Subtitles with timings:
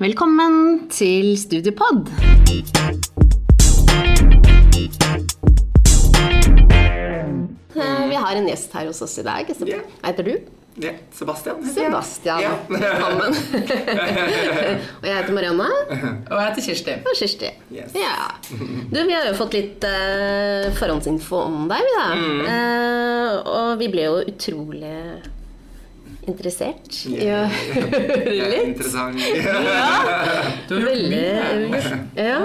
[0.00, 2.08] Velkommen til Studiepod.
[7.76, 9.46] Eh, Vi har en gjest her hos oss i dag.
[9.54, 10.34] Hva heter du?
[10.82, 11.60] Ja, Sebastian.
[11.70, 12.40] Sebastian.
[12.42, 12.56] yeah.
[12.68, 13.36] Velkommen.
[14.98, 15.68] Og jeg heter Marianne.
[15.70, 16.96] Og jeg heter Kirsti.
[17.06, 17.52] Og Kirsti.
[17.70, 17.94] Yes.
[17.94, 18.32] Ja.
[18.90, 22.08] Du, vi har jo fått litt uh, forhåndsinfo om deg, vi da.
[22.18, 22.42] Mm.
[22.50, 24.96] Uh, og vi ble jo utrolig
[26.30, 28.70] interessert i å høre litt.
[28.72, 29.18] Interessant.
[30.68, 31.98] Du har gjort Veldig mye.
[32.18, 32.38] Ja.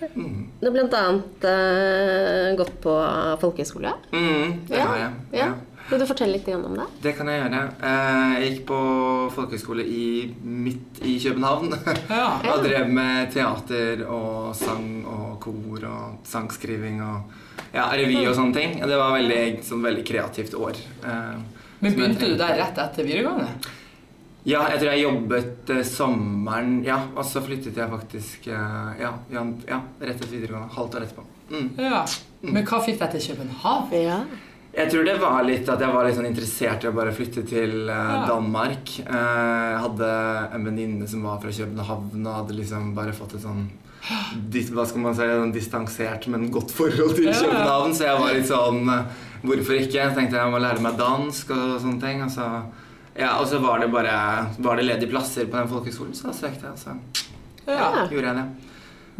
[0.00, 2.94] Du har blant annet uh, gått på
[3.42, 3.92] folkehøyskole.
[4.14, 5.10] Mm, det har jeg.
[5.36, 5.42] Ja.
[5.44, 5.50] Ja.
[5.90, 6.86] Vil du fortelle litt om det?
[7.02, 7.60] Det kan jeg gjøre.
[7.82, 8.80] Uh, Jeg gikk på
[9.34, 10.04] folkehøyskole i,
[10.40, 11.74] midt i København.
[12.20, 12.26] Ja.
[12.54, 17.38] Og drev med teater og sang og kor og sangskriving og
[17.74, 18.78] ja, revy og sånne ting.
[18.82, 20.78] Det var veldig, sånn, veldig kreativt år.
[21.06, 23.76] eh, Men begynte du der rett etter videregående?
[24.48, 29.10] Ja, jeg tror jeg jobbet uh, sommeren Ja, og så flyttet jeg faktisk uh, ja,
[29.32, 30.70] ja, rett etter videregående.
[30.76, 31.26] Halvt år etterpå.
[31.50, 31.66] Mm.
[31.82, 32.04] Ja.
[32.46, 33.92] Men hva fikk deg til København?
[34.00, 34.22] Ja.
[34.70, 37.42] Jeg tror det var litt at jeg var litt sånn interessert i å bare flytte
[37.48, 38.22] til uh, Ja.
[38.30, 38.94] Danmark.
[39.02, 40.10] Uh, hadde
[40.56, 43.66] en venninne som var fra København og hadde liksom bare fått et sånn
[44.74, 47.28] Hva skal man si, distansert, men godt forhold til.
[47.34, 47.92] København.
[47.94, 49.96] Så jeg var litt sånn eh, Hvorfor ikke?
[49.98, 52.22] Jeg tenkte jeg jeg må lære meg dansk og sånne ting.
[52.24, 52.46] Og så,
[53.16, 54.14] ja, og så var det bare
[54.58, 56.96] Var det ledige plasser på den folkehøgskolen, så da søkte jeg, så
[57.70, 58.06] Ja.
[58.10, 58.69] gjorde jeg det.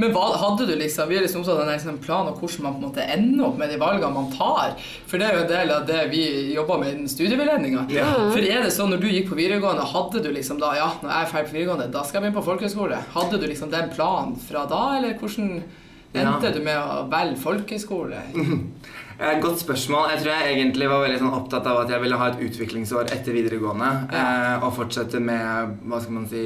[0.01, 2.81] Men hadde du liksom Vi er liksom opptatt av en plan og hvordan man på
[2.81, 4.77] en måte ender opp med de valgene man tar.
[5.11, 6.23] For det er jo en del av det vi
[6.55, 7.85] jobber med innen studieveiledninga.
[7.93, 8.07] Ja.
[8.31, 11.11] For er det sånn når du gikk på videregående, hadde du liksom da Ja, når
[11.13, 13.03] jeg er ferdig på videregående, da skal jeg begynne på folkehøyskole.
[13.17, 15.53] Hadde du liksom den planen fra da, eller hvordan
[16.15, 16.55] endte Ja.
[16.57, 18.25] du med å velge folkehøyskole?
[19.21, 20.07] Eh, Godt spørsmål.
[20.15, 23.11] Jeg tror jeg egentlig var veldig sånn opptatt av at jeg ville ha et utviklingsår
[23.13, 23.91] etter videregående.
[24.15, 24.23] Ja.
[24.57, 26.41] Eh, og fortsette med hva skal man si,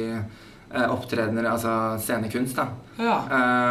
[0.74, 2.56] opptredener, altså scenekunst.
[2.56, 2.66] da.
[2.98, 3.18] Ja.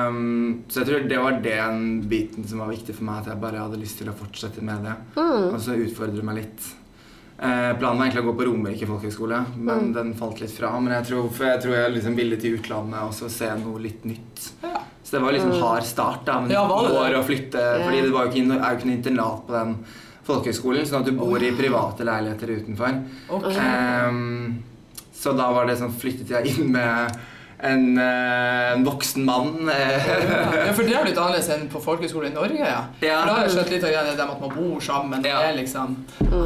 [0.08, 3.42] Um, så jeg tror det var den biten som var viktig for meg, at jeg
[3.44, 4.96] bare hadde lyst til å fortsette med det.
[5.18, 6.70] Og så utfordre meg litt.
[7.34, 10.72] Uh, planen var egentlig å gå på Romerike folkehøgskole, men den falt litt fra.
[10.80, 13.84] Men jeg tror, for jeg tror jeg liksom ville til utlandet og så se noe
[13.84, 14.50] litt nytt.
[14.64, 14.80] ja.
[15.04, 18.26] Så det var liksom hard start da, Men Ja, år å flytte, fordi det var
[18.26, 19.76] jo ikke, er jo ikke noe internat på den
[20.24, 23.00] folkehøgskolen, sånn at du bor i private leiligheter utenfor.
[23.38, 23.58] Okay.
[23.60, 24.64] Ehm,
[25.24, 27.16] så da var det sånn, flyttet jeg inn med
[27.64, 29.70] en, eh, en voksen mann.
[29.72, 30.10] eh,
[30.68, 32.82] Ja, for det er litt annerledes enn på folkehøyskole i Norge, ja.
[33.00, 33.22] Ja.
[33.22, 35.22] For da har jeg skjønt litt av det med at man bor sammen.
[35.24, 35.42] Det Ja.
[35.48, 35.96] er liksom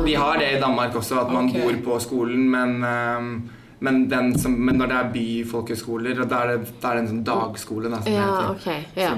[0.05, 1.61] Vi har det i Danmark også, at man okay.
[1.61, 3.49] bor på skolen, men, ehm,
[3.79, 7.09] men, den som, men når det er byfolkeskoler, da er det, da er det en
[7.11, 8.97] sånn dagskole, da, som Ja, okay, ok.
[8.97, 9.09] Ja.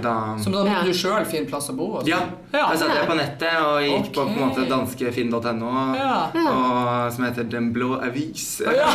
[0.44, 0.82] Så da, Ja.
[0.84, 1.86] du sjøl fin plass å bo?
[1.98, 2.10] og sånn.
[2.12, 2.20] ja,
[2.52, 2.66] Ja.
[2.72, 5.72] da satt jeg på nettet og gikk på, på en måte danskefinn.no,
[7.16, 8.58] som heter Den blå avis.
[8.66, 8.90] Den ja.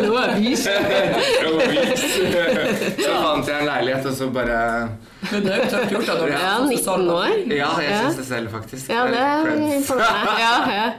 [0.00, 0.64] Blå avis.
[1.42, 2.02] Blå avis.
[2.98, 4.58] Så fant jeg en leilighet, og så bare
[5.32, 6.06] Men det er jo tøft gjort.
[6.06, 7.32] da, du Ja, er 19 år.
[7.52, 8.88] Ja, jeg syns det selv, faktisk.
[8.92, 10.36] Ja, det er imponerende.
[10.40, 10.90] Ja, ja.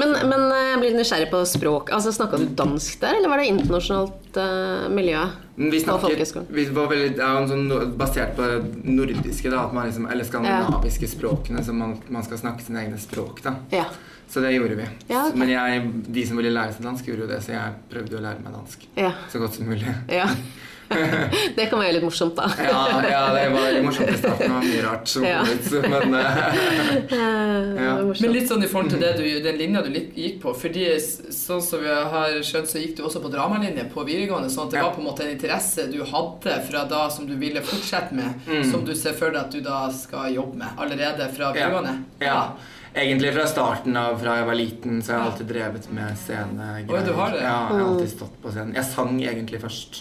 [0.00, 1.92] Men, men eh, jeg blir nysgjerrig på språk.
[1.96, 5.24] Altså, Snakka du dansk der, eller var det internasjonalt uh, miljø?
[5.60, 7.10] Vi snakket, vi var veldig,
[7.50, 7.66] sånn
[8.00, 12.86] basert på det nordiske, da, liksom, eller skandinaviske språkene, så man, man skal snakke sine
[12.86, 13.42] egne språk.
[13.44, 13.58] da.
[13.74, 13.84] Ja.
[14.30, 14.86] Så det gjorde vi.
[15.10, 15.38] Ja, okay.
[15.42, 18.24] Men jeg, de som ville lære seg dansk, gjorde jo det, så jeg prøvde å
[18.24, 19.10] lære meg dansk ja.
[19.32, 19.90] så godt som mulig.
[20.90, 21.28] ja.
[21.56, 22.46] Det kan være litt morsomt, da.
[22.58, 24.40] Ja, ja det var veldig morsomt i starten.
[24.42, 27.94] Det var mye rart som kom ut, men eh, Ja.
[28.20, 30.54] Men litt sånn i forhold til det du, den linja du gikk på.
[30.58, 34.50] Fordi sånn som vi har skjønt, så gikk du også på dramalinje på videregående.
[34.52, 34.88] Sånn at det Ja.
[34.88, 38.40] var på en måte en interesse du hadde fra da som du ville fortsette med.
[38.46, 38.70] Mm.
[38.72, 41.96] Som du ser for deg at du da skal jobbe med allerede fra videregående.
[42.20, 42.42] ja.
[42.92, 46.90] Egentlig fra starten av, fra jeg var liten, så har jeg alltid drevet med scenegreier.
[46.90, 47.42] Oi, du har det?
[47.44, 48.72] Ja, jeg har alltid stått på scenen.
[48.74, 50.00] Jeg sang egentlig først.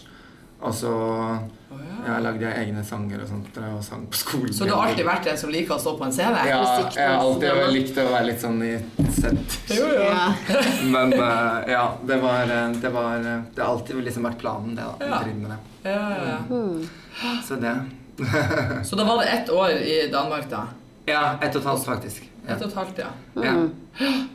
[0.60, 2.00] Og så oh, ja.
[2.08, 4.54] ja, lagde jeg egne sanger og sånt, og sang på skolen.
[4.54, 6.36] Så du har alltid vært en som liker å stå på en CV?
[6.50, 6.58] Ja,
[6.96, 8.74] jeg har alltid likt å være litt sånn i
[9.16, 9.56] sent.
[9.72, 10.10] Jo, jo.
[10.10, 10.26] Ja.
[10.96, 14.76] Men uh, ja, det var, eh, det var eh, Det har alltid liksom vært planen,
[14.76, 14.84] det.
[14.84, 15.22] da, Ja.
[15.24, 15.62] drive med det.
[15.88, 16.42] Ja, ja, ja.
[16.50, 17.40] Mm.
[17.48, 17.78] Så det
[18.84, 20.66] Så da var det ett år i Danmark, da?
[21.08, 22.28] Ja, ett og et halvt, faktisk.
[22.44, 22.56] Ja.
[22.56, 23.12] Et og et halvt, ja.
[23.40, 23.54] Ja.
[23.56, 24.28] Mm.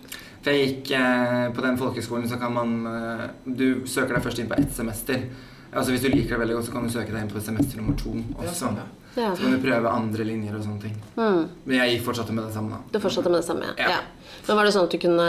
[0.44, 4.40] For jeg gikk eh, på den folkeskolen, så kan man eh, Du søker deg først
[4.42, 5.28] inn på ett semester.
[5.74, 7.80] Altså Hvis du liker det veldig godt, så kan du søke deg inn på semester
[7.80, 8.54] nummer to også.
[8.62, 8.86] sånn, ja.
[9.16, 9.34] Ja.
[9.34, 10.96] Så kan du prøve andre linjer og sånne ting.
[11.16, 11.42] Mm.
[11.66, 12.78] Men jeg gikk fortsatt med det samme, da.
[12.92, 13.74] Du fortsatte med det samme?
[13.78, 13.88] Ja.
[13.88, 14.00] Ja.
[14.48, 15.28] Men var det sånn at du kunne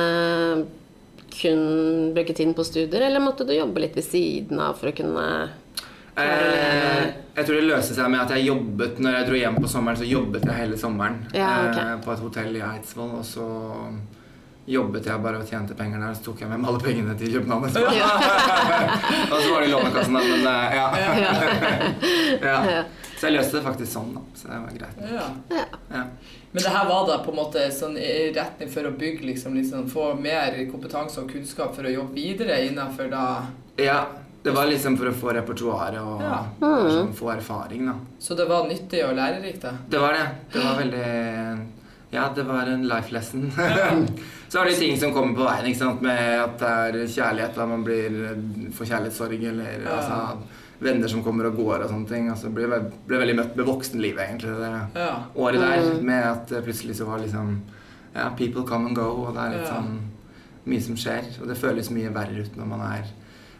[1.36, 4.95] kun bruke tiden på studier, eller måtte du jobbe litt ved siden av for å
[4.97, 5.27] kunne
[6.15, 9.68] Eh, jeg tror det løste seg med at jeg jobbet Når jeg dro hjem på
[9.68, 11.80] sommeren, så jobbet jeg hele sommeren Ja, ok.
[11.81, 13.18] eh, på et hotell i Eidsvoll.
[13.19, 13.47] Og så
[14.65, 17.33] jobbet jeg bare og tjente penger der, så tok jeg med meg alle pengene til
[17.35, 18.09] København Ja.
[19.31, 20.23] og så var det i Lånekassen, da.
[20.31, 22.57] Men eh, ja.
[22.71, 22.83] ja.
[23.19, 24.23] Så jeg løste det faktisk sånn, da.
[24.35, 25.06] Så det var greit.
[25.13, 25.27] Ja.
[25.94, 26.03] Ja.
[26.56, 29.56] Men det her var da på en måte sånn i retning for å bygge liksom,
[29.59, 33.25] liksom få mer kompetanse og kunnskap for å jobbe videre innenfor da
[33.81, 34.06] Ja.
[34.45, 36.44] Det var liksom for å få repertoaret og Ja.
[36.61, 37.95] liksom, få erfaring, da.
[38.19, 39.71] Så det var nyttig og lærerikt, da?
[39.89, 40.27] Det var det.
[40.53, 41.06] Det var veldig
[42.12, 43.52] Ja, det var en life lesson.
[44.50, 47.56] så er det ting som kommer på veien, ikke sant, med at det er kjærlighet,
[47.57, 48.19] da man blir
[48.78, 49.98] får kjærlighetssorg, eller Ja.
[49.98, 50.38] altså
[50.80, 52.30] venner som kommer og går og sånne ting.
[52.30, 52.68] Altså ble,
[53.07, 55.24] ble veldig møtt med voksenlivet, egentlig, det Ja.
[55.36, 56.02] året der.
[56.04, 57.60] Med at det plutselig så var liksom
[58.16, 59.74] Ja, people come and go, og det er litt Ja.
[59.75, 60.00] sånn
[60.66, 61.25] mye som skjer.
[61.42, 63.04] Og det føles mye verre ut når man er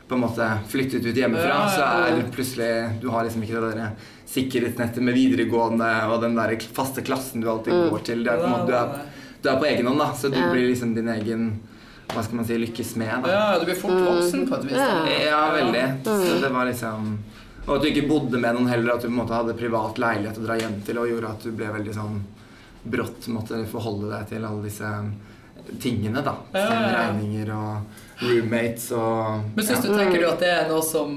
[0.08, 1.50] på en måte flyttet ut hjemmefra.
[1.50, 3.92] Ja, Så er plutselig Du har liksom ikke det derre
[4.26, 7.90] sikkerhetsnettet med videregående og den der faste klassen du alltid Mm.
[7.94, 8.24] går til.
[8.24, 9.06] Det er på en måte, du, er,
[9.44, 11.48] du er på egen hånd, da, så du blir liksom din egen
[12.08, 13.24] Hva skal man si lykkes med.
[13.24, 13.30] da.
[13.34, 14.78] ja, du blir fort voksen på et vis.
[14.78, 15.06] da.
[15.26, 15.86] Ja, veldig.
[16.06, 17.18] Så det var liksom
[17.68, 19.98] Og at du ikke bodde med noen heller, at du på en måte hadde privat
[19.98, 22.20] leilighet å dra hjem til, og gjorde at du ble veldig sånn
[22.86, 24.86] brått måtte forholde deg til alle disse
[25.82, 26.36] tingene, da.
[26.54, 29.92] Som regninger og roommates og Men syns ja.
[29.92, 31.12] du, tenker du at det er noe som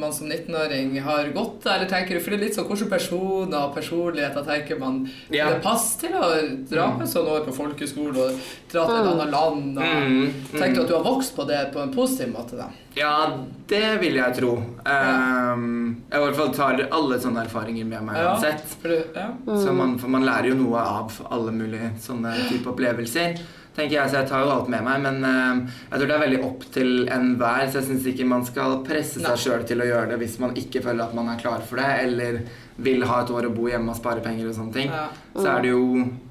[0.00, 2.88] man som 19-åring har godt av, eller tenker du, for det er litt sånn hvilke
[2.90, 5.00] personer og personligheter tenker man
[5.30, 5.50] Ja.
[5.54, 6.30] det passer til å
[6.70, 8.40] dra på sånn år på folkeskole og
[8.72, 9.78] dra til et annet land?
[9.78, 10.32] Og, Mm, mm.
[10.58, 12.56] Tenker du at du har vokst på det på en positiv måte?
[12.56, 12.68] da?
[12.98, 13.38] Ja,
[13.70, 14.56] det vil jeg tro.
[14.82, 18.64] Um, jeg i hvert fall tar alle sånne erfaringer med meg uansett.
[18.82, 19.28] For ja.
[19.46, 23.38] Så man, for man lærer jo noe av alle mulige sånne type opplevelser.
[23.76, 25.04] tenker jeg, Så jeg tar jo alt med meg.
[25.06, 27.68] Men um, jeg tror det er veldig opp til enhver.
[27.70, 30.56] Så jeg syns ikke man skal presse seg sjøl til å gjøre det hvis man
[30.58, 32.42] ikke føler at man er klar for det, eller
[32.82, 34.92] vil ha et år å bo hjemme og spare penger og sånne ting.
[34.92, 35.06] Ja.
[35.36, 35.82] Så er det jo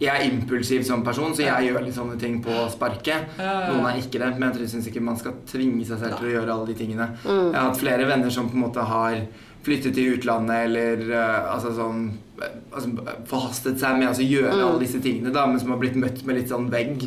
[0.01, 3.36] Jeg er impulsiv som person, så jeg gjør litt sånne ting på sparket.
[3.40, 3.68] Ja, ja.
[3.74, 6.34] Noen er ikke det, men jeg syns ikke man skal tvinge seg selv til å
[6.38, 7.12] gjøre alle de tingene.
[7.25, 7.46] Mm.
[7.51, 9.22] Jeg har hatt flere venner som på en måte har
[9.60, 11.98] flyttet til utlandet eller uh, altså sånn
[12.40, 12.94] eh, altså,
[13.28, 14.62] forhastet seg med å altså, gjøre Mm.
[14.69, 17.04] alle disse tingene, da, men som har blitt møtt med litt sånn vegg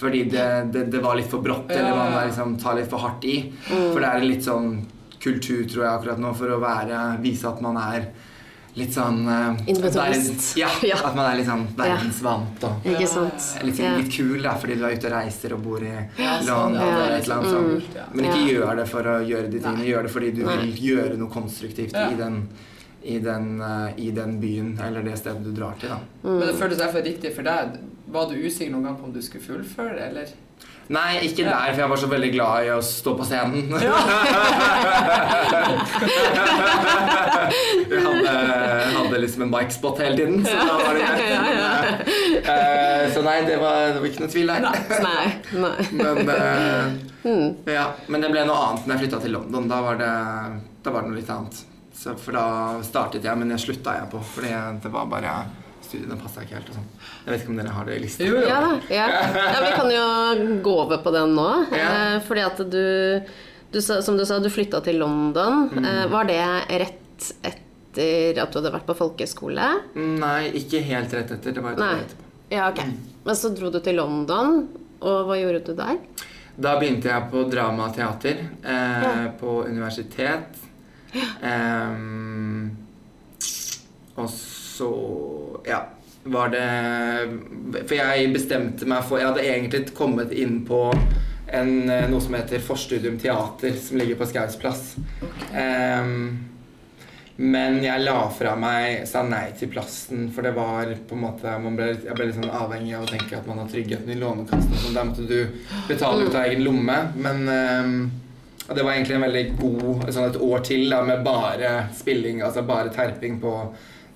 [0.00, 2.88] fordi det, det, det var litt for brått, Ja, eller man er liksom, tar litt
[2.88, 3.36] for hardt i.
[3.68, 3.92] Mm.
[3.92, 4.72] For det er litt sånn
[5.20, 8.08] kultur, tror jeg, akkurat nå, for å være, vise at man er
[8.76, 10.56] litt sånn eh, Individualist.
[10.56, 10.96] Ja, Ja.
[11.04, 13.46] at man er litt sånn verdensvant og Ikke sant?
[13.64, 16.46] litt, sånn, litt kul da, fordi du er ute og reiser og bor i sånn,
[16.46, 17.94] London ja, er eller et eller annet sånn sånt.
[17.94, 18.14] Mm.
[18.14, 18.50] Men ikke Ja.
[18.52, 19.86] gjør det for å gjøre de tingene.
[19.90, 20.56] Gjør det fordi du Nei.
[20.56, 22.10] vil gjøre noe konstruktivt Ja.
[22.10, 22.48] i, den,
[23.02, 25.88] i, den, eh, i den byen eller det stedet du drar til.
[25.88, 25.98] da.
[26.22, 27.78] Men det føltes derfor riktig for deg.
[28.10, 30.26] Var du usikker noen gang på om du skulle fullføre eller?
[30.90, 31.50] Nei, ikke Ja.
[31.54, 33.70] der, for jeg var så veldig glad i å stå på scenen.
[33.70, 33.78] jeg
[38.04, 38.32] hadde,
[38.96, 41.30] hadde liksom en bikespot hele tiden, så da var det greit.
[41.34, 41.70] Ja, ja,
[42.40, 44.60] Eh, Så nei, det var, det var ikke noe tvil der.
[45.06, 45.26] Nei.
[45.54, 45.78] Nei.
[45.92, 46.16] Men,
[47.20, 47.48] Mm.
[47.68, 49.66] ja, men det ble noe annet når jeg flytta til London.
[49.68, 50.12] Da var det,
[50.86, 51.56] da var det noe litt annet.
[52.00, 52.44] Så, for da
[52.86, 54.16] startet jeg, men jeg slutta jeg på.
[54.24, 54.48] Fordi
[54.80, 55.34] det var bare
[55.90, 56.88] Studiene passa ikke helt og sånn.
[57.26, 58.24] Jeg vet ikke om dere har det i lista.
[58.28, 58.40] Jo.
[58.46, 58.60] Ja.
[58.94, 59.06] Ja.
[59.34, 60.04] ja, vi kan jo
[60.62, 61.48] gå over på den nå.
[61.74, 61.88] Ja.
[62.14, 62.84] Eh, fordi at du,
[63.74, 65.66] du sa- Som du sa, du flytta til London.
[65.74, 65.84] Mm.
[65.90, 66.38] Eh, var det
[66.70, 69.66] rett etter at du hadde vært på folkeskole?
[69.98, 71.52] Nei, ikke helt rett etter.
[71.58, 72.28] Det var et år etterpå.
[72.54, 72.80] Ja, ok.
[73.26, 74.60] Men så dro du til London,
[75.02, 75.98] og hva gjorde du der?
[76.60, 79.12] Da begynte jeg på dramateater eh, Ja.
[79.40, 80.54] på universitet.
[81.42, 82.70] Ehm,
[84.16, 84.59] og så
[85.68, 85.84] ja,
[86.22, 86.66] var det
[87.86, 90.84] For jeg bestemte meg for Jeg hadde egentlig kommet inn på
[91.50, 94.92] en, noe som heter Forstudium teater, som ligger på Skaus plass.
[95.50, 96.20] Ehm,
[97.42, 101.56] men jeg la fra meg sa nei til plassen, for det var på en måte
[101.58, 104.20] man ble, Jeg ble litt sånn avhengig av å tenke at man har tryggheten i
[104.20, 104.78] Lånekassen.
[104.78, 104.94] sånn.
[104.94, 105.38] Der måtte du
[105.88, 106.98] betale ut av egen lomme.
[107.18, 107.96] Men um,
[108.70, 112.44] og det var egentlig en veldig god sånn et år til da, med bare spilling,
[112.46, 113.54] altså bare terping på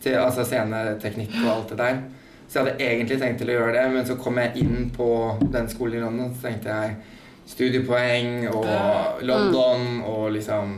[0.04, 2.00] til, altså sceneteknikk og alt det der.
[2.46, 5.10] Så jeg hadde egentlig tenkt til å gjøre det, men så kom jeg inn på
[5.52, 6.96] den skolen i London, så tenkte jeg
[7.50, 10.76] studiepoeng og London og liksom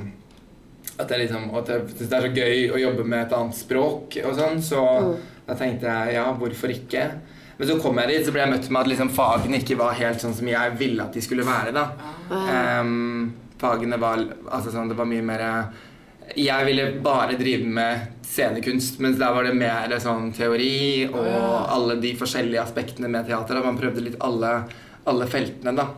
[0.97, 3.56] at jeg liksom, at jeg syns det er så gøy å jobbe med et annet
[3.59, 4.83] språk og sånn, så
[5.47, 7.02] da tenkte jeg ja, hvorfor ikke?
[7.56, 9.97] Men så kom jeg dit, så ble jeg møtt med at liksom fagene ikke var
[9.97, 11.73] helt sånn som jeg ville at de skulle være.
[11.76, 11.87] da.
[12.28, 14.21] Um, fagene var
[14.52, 15.45] altså sånn, Det var mye mer
[16.37, 21.31] Jeg ville bare drive med scenekunst, mens der var det mer sånn teori og
[21.73, 23.62] alle de forskjellige aspektene med teater.
[23.64, 24.52] Man prøvde litt alle,
[25.09, 25.88] alle feltene, da.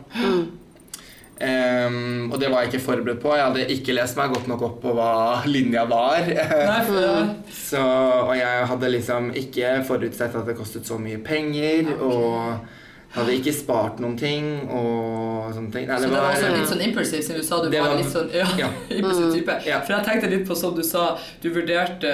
[1.39, 3.31] Um, og det var jeg ikke forberedt på.
[3.35, 5.11] Jeg hadde ikke lest meg godt nok opp på hva
[5.47, 6.27] linja var.
[6.27, 7.29] Nei, for
[7.69, 7.83] Så,
[8.25, 11.93] og jeg hadde liksom ikke forutsett at det kostet så mye penger.
[12.03, 12.78] Og
[13.15, 15.87] hadde ikke spart noen ting og sånne ting.
[15.89, 18.11] Nei, Så det var også litt sånn impulsiv, siden du sa du var, var- litt
[18.13, 18.69] sånn ja, ja.
[18.99, 19.55] impulsiv type.
[19.65, 19.79] Ja.
[19.81, 22.13] For jeg tenkte litt på som du sa, du vurderte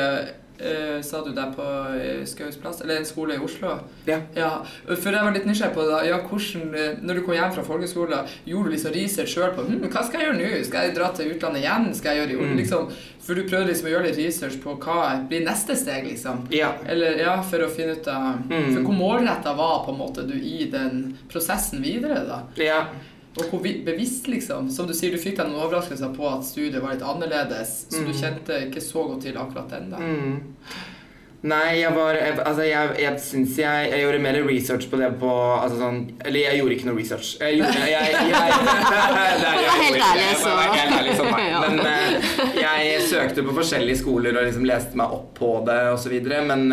[0.59, 1.65] eh, Sa du det på
[1.99, 3.73] eh, Skaus plass, eller en skole i Oslo?
[4.07, 4.19] Ja.
[4.35, 4.49] Ja,
[4.85, 6.01] for jeg var litt nysgjerrig på det.
[6.09, 9.65] Ja, hvordan, eh, når du kom hjem fra folkeskolen, gjorde du liksom research sjøl på
[9.67, 10.63] hm, hva skal jeg gjøre nå?
[10.69, 11.89] Skal jeg dra til utlandet igjen?
[11.95, 12.57] Skal jeg gjøre i Mm.
[12.61, 12.91] liksom,
[13.25, 16.43] For du prøvde liksom å gjøre litt research på hva blir neste steg, liksom.
[16.53, 16.73] ja.
[16.85, 18.73] Eller ja, for å finne ut av Mm.
[18.75, 22.43] For hvor målretta var på en måte du i den prosessen videre, da?
[22.61, 22.83] ja.
[23.37, 24.69] Og hvor bevisst, liksom.
[24.71, 27.99] Som du sier, du fikk deg noen overraskelser på at studiet var litt annerledes, så
[28.05, 28.19] du Mm.
[28.21, 29.97] kjente ikke så godt til akkurat den, da.
[29.97, 30.39] Mm.
[31.45, 35.11] Nei, jeg var jeg, Altså, jeg, jeg syns jeg, jeg gjorde mer research på det
[35.21, 35.29] på
[35.61, 37.35] altså sånn, Eller jeg gjorde ikke noe research.
[37.39, 38.55] Jeg gjorde jeg, jeg, jeg,
[39.43, 41.31] Det jeg helt ærlig, Jeg så- helt ærlig sånn.
[41.61, 45.99] Men eh, jeg søkte på forskjellige skoler og liksom leste meg opp på det og
[46.01, 46.41] så videre.
[46.49, 46.65] men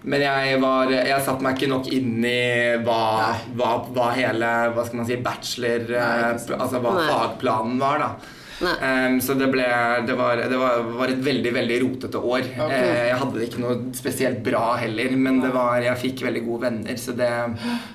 [0.00, 5.02] jeg var Jeg satte meg ikke nok inn i hva, hva, hva hele Hva skal
[5.02, 6.54] man si Bachelor Nei, eh.
[6.56, 7.08] Altså hva Nei.
[7.10, 8.36] fagplanen var, da.
[8.60, 9.66] Ehm, så det ble
[10.06, 12.48] Det var, det var, var et veldig, veldig rotete år.
[12.66, 12.88] Okay.
[12.90, 16.42] Uh, jeg hadde det ikke noe spesielt bra heller, men det var, jeg fikk veldig
[16.46, 17.00] gode venner.
[17.00, 17.30] Så det,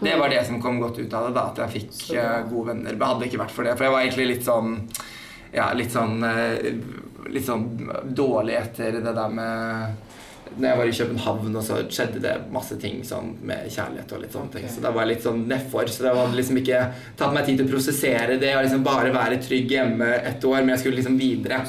[0.01, 2.71] det var det som kom godt ut av det, da, at jeg fikk uh, gode
[2.73, 2.97] venner.
[2.97, 4.79] Men hadde ikke vært for det, for jeg var egentlig litt sånn
[5.55, 7.63] Ja, litt sånn uh, Litt sånn
[8.13, 10.14] dårlig etter det der med
[10.57, 14.21] når jeg var i København, og så skjedde det masse ting sånn med kjærlighet og
[14.21, 14.67] litt sånne ting.
[14.71, 15.89] Så da var jeg litt sånn nedfor.
[15.91, 16.79] Så det hadde liksom ikke
[17.19, 20.61] tatt meg tid til å prosessere det og liksom bare være trygg hjemme et år,
[20.61, 21.59] men jeg skulle liksom videre.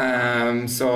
[0.00, 0.90] Ehm, så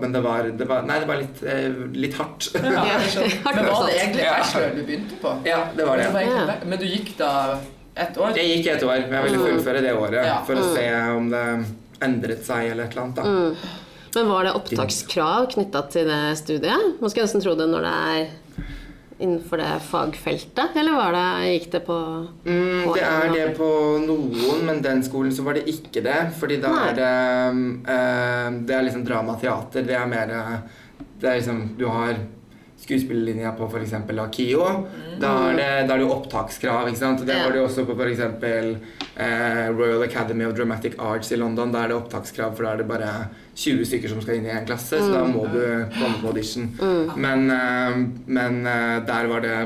[0.00, 2.48] Men det var, det var Nei, det var litt, eh, litt hardt.
[2.54, 2.84] Ja.
[3.44, 5.34] Hardt Men var det egentlig bachelor du begynte på?
[5.44, 6.08] ja, det var det.
[6.24, 6.54] Ja.
[6.64, 7.58] Men du gikk da
[7.94, 8.32] ett år?
[8.38, 10.40] Jeg gikk et år, men jeg ville fullføre det året Ja.
[10.46, 10.86] for å se
[11.16, 11.44] om det
[12.00, 13.16] endret seg eller et eller annet.
[13.16, 13.22] da.
[13.22, 13.56] Mm.
[14.14, 16.96] Men var det opptakskrav knytta til det studiet?
[17.00, 18.30] Man skulle nesten tro det når det er
[19.20, 21.96] innenfor det fagfeltet, eller var det, gikk det på
[22.46, 23.68] Mm, det er det på
[24.06, 26.18] noen, men den skolen så var det ikke det.
[26.40, 26.86] Fordi da Nei.
[26.88, 27.10] er det
[27.94, 29.84] eh, Det er liksom dramateater.
[29.86, 30.54] Det er mer eh,
[31.20, 32.16] Det er liksom Du har
[32.80, 33.92] skuespillerlinja på f.eks.
[34.24, 34.64] Akio.
[35.20, 36.88] Da er det, da er det jo opptakskrav.
[36.88, 37.24] ikke sant?
[37.28, 38.22] Det var det jo også på f.eks.
[39.20, 41.72] Eh, Royal Academy of Dramatic Arts i London.
[41.72, 43.12] Da er det opptakskrav, for da er det bare
[43.54, 45.62] 20 stykker som skal inn i en klasse, så da må du
[45.98, 46.70] komme på audition.
[47.20, 49.56] Men, eh, men eh, der var det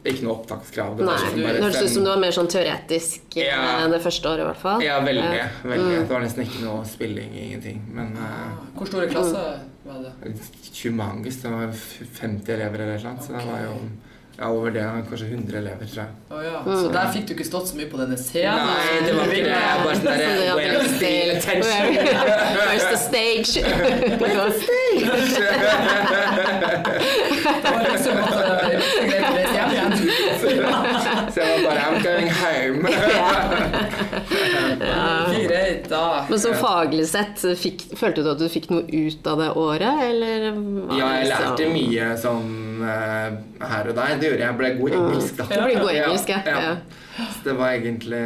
[0.00, 0.94] ikke noe opptakskrav.
[0.96, 3.88] Det Nei, liksom høres ut som det var mer sånn teoretisk eh, Ja.
[3.92, 4.84] det første året, i hvert fall.
[4.84, 5.26] Ja, veldig.
[5.26, 5.74] veldig.
[5.74, 5.98] veldig.
[6.06, 7.82] Det var nesten ikke noe spilling, ingenting.
[7.92, 9.44] Men eh, Hvor stor klasse
[9.84, 10.14] var det?
[10.84, 13.22] Humongous, det var f- 50 elever eller noe sånt.
[13.24, 13.74] så det var jo
[14.40, 14.80] ja, over det
[15.10, 16.10] kanskje 100 elever, tror jeg.
[16.30, 16.62] Oh, ja.
[16.64, 18.66] Så der fikk du ikke stått så mye på denne scenen?
[18.70, 19.58] Nei, det var ikke det.
[19.60, 21.84] Jeg bare sånn Så derre det Where's the Where- attention?
[22.56, 23.52] Where's the stage?
[26.40, 29.92] Det var liksom det var igjen.
[31.34, 32.80] Så jeg var bare I'm going home.
[35.48, 36.24] Greit, da.
[36.28, 40.02] Men så faglig sett, fikk, følte du at du fikk noe ut av det året,
[40.08, 40.46] eller?
[40.98, 43.30] Ja, jeg lærte liksom- mye sånn eh,
[43.72, 44.16] her og der.
[44.20, 44.48] Det gjorde jeg.
[44.48, 45.46] Jeg ble god i engelsk, da.
[45.50, 46.74] Du ble god i engelsk, ja.
[47.16, 47.24] Ja.
[47.24, 47.28] ja.
[47.34, 48.20] Så det var egentlig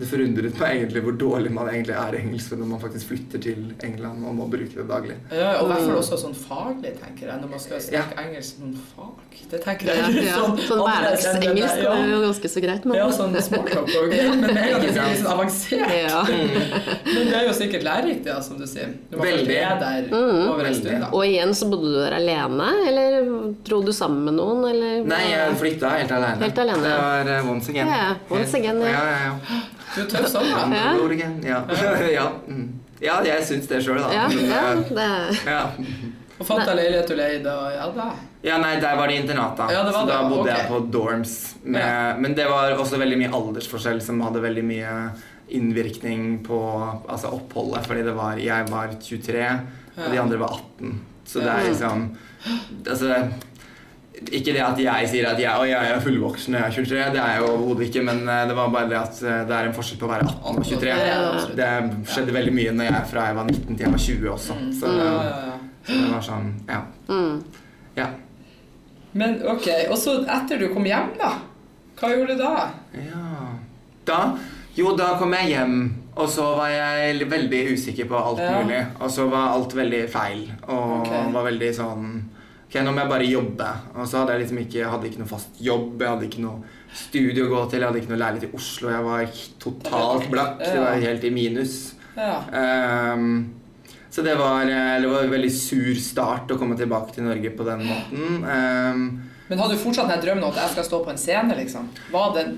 [0.00, 3.42] Det forundret meg egentlig hvor dårlig man egentlig er i engelsk når man faktisk flytter
[3.44, 5.16] til England og må bruke det daglig.
[5.32, 8.60] Ja, og i hvert fall også sånn faglig, tenker jeg, når man skal snakke engelsk
[8.60, 9.36] som fag.
[9.50, 10.36] Det tenker jeg Ja, ja.
[10.38, 11.94] sånn Sånn hverdagsengelsk ja.
[11.94, 15.30] er jo ganske så greit, men Ja, sånn småkropp og Men det er litt sånn
[15.34, 15.94] avansert.
[16.00, 16.22] Ja.
[17.10, 18.92] Men det er jo sikkert lærerikt, ja, som du sier.
[19.10, 19.56] Du man Veldig.
[19.56, 21.08] er der over en stund, da.
[21.16, 23.16] Og igjen så bodde du der alene, eller
[23.66, 25.00] dro du sammen med noen, eller?
[25.10, 26.44] Nei, jeg flytta helt alene.
[26.44, 26.84] Helt alene.
[26.86, 27.89] Det var uh, once again.
[27.90, 28.92] Ja, once again, ja.
[28.94, 29.04] ja.
[29.10, 29.60] ja, ja.
[29.94, 30.64] Du er tøff sånn, da.
[30.70, 30.94] Ja.
[31.42, 31.60] Ja.
[32.20, 32.26] ja.
[32.46, 32.66] Mm.
[33.02, 34.10] ja, jeg syns det sjøl, da.
[34.14, 35.10] Ja, ja, eh, det
[35.50, 35.62] ja.
[36.40, 38.06] Og fant deg leilighet du leide, og ja da.
[38.40, 39.66] Ja, nei, der var det internat, da.
[39.68, 40.62] Ja, det var så da bodde okay.
[40.62, 41.34] jeg på dorms.
[41.62, 44.94] Med, Men det var også veldig mye aldersforskjell som hadde veldig mye
[45.52, 46.60] innvirkning på
[47.10, 47.84] altså oppholdet.
[47.90, 49.44] Fordi det var, jeg var 23,
[49.98, 50.98] og de andre var 18.
[51.30, 52.10] Så det er liksom
[52.88, 53.12] Altså
[54.28, 57.20] ikke det at jeg sier at jeg, jeg er fullvoksen og jeg er 23, det
[57.22, 59.76] er jeg overhodet ikke, men eh, det var bare det at eh, det er en
[59.76, 61.54] forskjell på å være 18 og 23.
[61.60, 61.68] Det
[62.12, 64.58] skjedde veldig mye når jeg, fra jeg var 19 til jeg var 20 også.
[64.80, 65.54] Så, Ja, ja, ja.
[65.86, 66.80] så det var sånn, ja.
[67.08, 67.38] mm.
[67.96, 68.08] ja.
[69.20, 71.32] Men ok, og så etter du kom hjem, da?
[72.00, 72.68] Hva gjorde du da?
[72.96, 73.24] Ja
[74.08, 74.20] Da
[74.76, 75.80] Jo, da kom jeg hjem,
[76.14, 78.52] og så var jeg veldig usikker på alt Ja.
[78.60, 78.84] mulig.
[79.00, 81.32] Og så var alt veldig feil, og okay.
[81.34, 82.06] var veldig sånn
[82.70, 83.68] Ok, nå må jeg bare jobbe.
[83.98, 86.76] Og så hadde jeg liksom ikke, hadde ikke noe fast jobb, jeg hadde ikke noe
[86.94, 88.92] studio å gå til, jeg hadde ikke noe leilighet i Oslo.
[88.94, 90.60] Jeg var totalt blakk.
[90.62, 91.74] Det var helt i minus.
[92.14, 92.36] Ja.
[93.14, 93.26] Um,
[94.10, 97.50] så det var, eh, det var en veldig sur start å komme tilbake til Norge
[97.58, 98.40] på den måten.
[98.46, 99.04] Um,
[99.50, 101.90] Men hadde du fortsatt den drømmen om at jeg skal stå på en scene, liksom?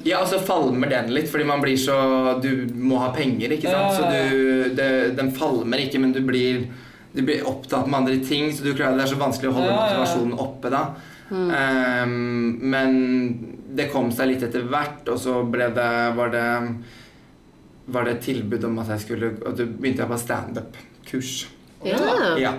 [0.04, 1.96] Ja, og så falmer den litt, fordi man blir så
[2.44, 3.96] Du må ha penger, ikke sant?
[3.96, 6.66] Så du det, Den falmer ikke, men du blir,
[7.12, 9.68] du blir opptatt med andre ting, så du klarer, det er så vanskelig å holde
[9.68, 9.98] Ja, ja, ja.
[10.00, 10.82] motivasjonen oppe da.
[11.32, 12.96] Ehm, men
[13.76, 16.48] det kom seg litt etter hvert, og så ble det Var det
[17.92, 21.32] var det et tilbud om at jeg skulle Og da begynte jeg på standup-kurs.
[21.84, 21.98] Ja.
[22.38, 22.52] Ja.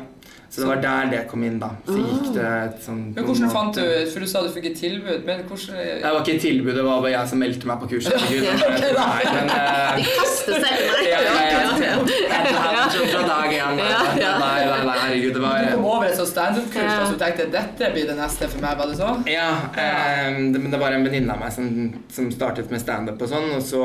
[0.54, 1.72] Så det var der det kom inn, da.
[1.88, 3.82] Så gikk det et sånt, Men hvordan fant du
[4.14, 6.84] For du sa du fikk et tilbud, men hvordan Det var ikke et tilbud, det
[6.86, 8.14] var bare jeg som meldte meg på kurset.
[8.14, 11.08] Men- Nei, men eh, De seg etter meg.
[11.10, 11.64] Ja, ja, ja.
[11.74, 11.98] Ja, ja.
[12.06, 13.82] Det var sånn fra dag én.
[13.82, 14.32] Nei, Ja, ja.
[14.44, 18.18] nei, herregud, det Du kom over et sånt standup-kurs og så tenkte dette blir det
[18.22, 19.26] neste for meg, var det sånn?
[19.34, 21.70] Ja, eh, men det var en venninne av meg som,
[22.14, 23.84] som startet med standup og sånn, og så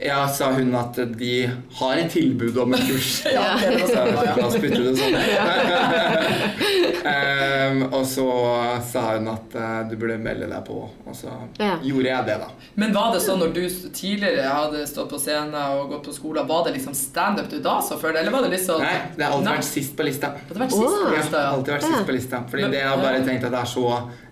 [0.00, 1.50] ja, sa hun at de
[1.80, 3.08] har et tilbud om et kurs.
[3.34, 5.16] Ja, det var Så sånn, jeg oss putte det sånn.
[7.08, 8.26] um, og så
[8.92, 10.76] sa hun at uh, du burde melde deg på,
[11.06, 11.74] og så Ja.
[11.82, 12.48] gjorde jeg det, da.
[12.78, 13.62] Men var det sånn når du
[13.96, 17.78] tidligere hadde stått på scenen og gått på skolen, var det liksom standup du da
[17.82, 19.56] så før det, eller var det sånn Nei, det har alltid Nei.
[19.58, 20.32] vært sist på lista.
[20.48, 21.50] Det vært sist på lista, ja.
[21.56, 22.42] alltid vært sist på lista.
[22.48, 23.84] Fordi Men- det har bare tenkt at det er så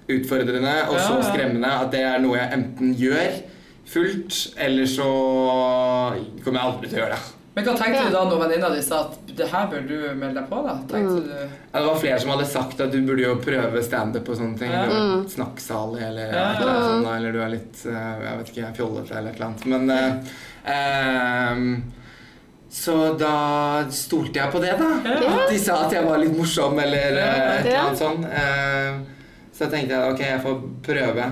[0.07, 3.41] utfordrende og så skremmende at det er noe jeg enten gjør
[3.87, 5.07] fullt, eller så
[6.45, 7.33] kommer jeg aldri til å gjøre det.
[7.57, 10.43] Men hva tenkte du da når venninna di sa at det her bør du melde
[10.43, 10.75] deg på, da?
[10.91, 14.29] Tenkte du Ja, det var flere som hadde sagt at du burde jo prøve standup
[14.29, 14.75] og sånne ting.
[14.75, 14.83] Ja.
[14.91, 16.43] Litt snakksalig eller, Ja.
[16.53, 19.41] eller, annet sånt, da, eller du er litt eh, jeg vet ikke, fjollete eller et
[19.41, 19.67] eller annet.
[19.73, 20.37] Men eh,
[20.77, 21.67] ehm,
[22.77, 23.33] Så da
[23.89, 24.93] stolte jeg på det, da.
[25.09, 25.33] Ja.
[25.39, 28.27] At de sa at jeg var litt morsom eller eh, et eller annet sånt.
[28.37, 29.01] Eh,
[29.57, 31.31] så tenkte jeg ok, jeg får prøve.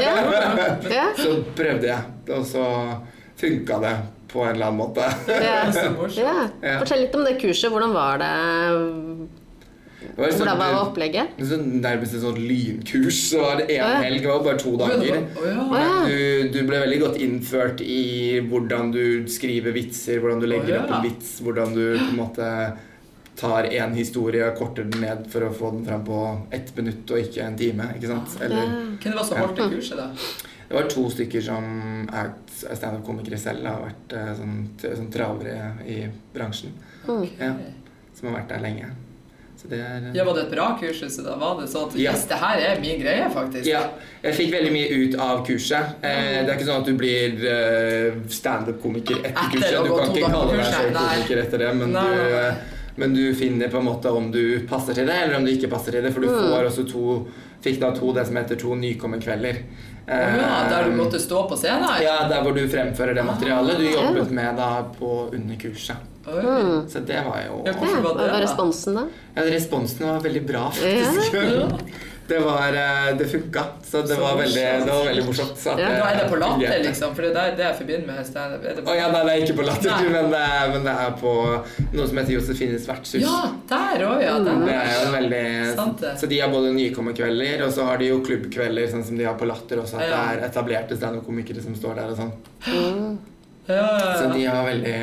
[0.00, 0.14] Ja.
[0.98, 1.06] Ja.
[1.18, 2.00] Så prøvde jeg,
[2.36, 2.62] og så
[3.38, 3.96] funka det
[4.28, 5.04] på en eller annen måte.
[5.28, 5.58] Ja.
[5.72, 6.18] Så morsomt.
[6.22, 6.48] ja.
[6.62, 6.78] Ja.
[6.82, 7.70] Fortell litt om det kurset.
[7.72, 8.32] Hvordan var det?
[9.98, 11.30] Det var sånn- Hvordan var opplegget?
[11.38, 13.18] Det sånn- nærmest et sånt lynkurs.
[13.30, 15.24] Så var det én helg, det var bare to dager.
[16.08, 20.90] Du, du ble veldig godt innført i hvordan du skriver vitser, hvordan du legger opp
[20.98, 22.50] en vits, hvordan du på en måte
[23.38, 26.20] tar en historie og korter den ned for å få den fram på
[26.58, 27.86] ett minutt og ikke en time.
[27.96, 28.36] ikke sant?
[28.42, 28.66] Eller,
[28.98, 30.08] Hvem det var så hardt i kurset, da?
[30.68, 31.68] det var to stykker som
[32.12, 32.32] er
[32.74, 36.00] standup-komikere selv, har vært eh, sånn, sånn travere i
[36.34, 36.74] bransjen.
[37.06, 37.30] Okay.
[37.38, 37.54] Ja,
[38.18, 38.90] som har vært der lenge.
[39.58, 41.00] Så det er Ja, Var det et bra kurs?
[41.10, 42.12] Så da var det sånn at Ja.
[42.12, 43.66] yes, det her er min greie, faktisk?
[43.66, 43.80] Ja,
[44.22, 45.96] jeg fikk veldig mye ut av kurset.
[46.02, 49.86] Eh, det er ikke sånn at du blir eh, standup-komiker etter Etter kurset.
[49.88, 52.77] Du kan ikke kalle deg selv komiker etter det, men Nei, du, nei, nei.
[52.98, 55.50] Eh, men du finner på en måte om du passer til det, eller om du
[55.52, 56.12] ikke passer til det.
[56.14, 57.26] For du får også to
[57.58, 59.56] Fikk da to det som heter to nykommerkvelder.
[60.06, 61.88] Ja, der du Eh, måtte stå på scenen?
[62.02, 65.96] ja, der hvor du fremfører det materialet du Ah, jobbet med da på under kurset.
[66.28, 66.88] Mm.
[66.88, 67.78] Så det var jo Ja, Ja.
[67.78, 69.02] Hvordan var det, var responsen, da?
[69.34, 71.34] Ja, responsen var veldig bra, faktisk.
[72.28, 73.62] Det var eh, Det funka.
[73.88, 75.54] Så det Så var veldig, det var veldig morsomt.
[75.56, 75.88] Så at Ja.
[75.88, 77.14] det, er det på latter, liksom?
[77.16, 78.62] For det er det jeg forbinder med standup.
[78.62, 80.42] Det ja, nei, det er ikke på Latter, men, det
[80.74, 81.32] men det er på
[81.96, 83.22] noe som heter Josefines vertshus.
[83.24, 83.40] Ja,
[83.72, 84.34] der òg, ja.
[84.44, 85.42] Det er jo veldig
[85.80, 86.04] Sant.
[86.20, 89.34] Så de har både nykommerkvelder, og så har de jo klubbkvelder, sånn som de har
[89.40, 90.20] på Latter også, at Ja.
[90.28, 92.32] det er etablerte standup-komikere som står der og sånn.
[93.68, 94.94] Ja, ja, Så de har veldig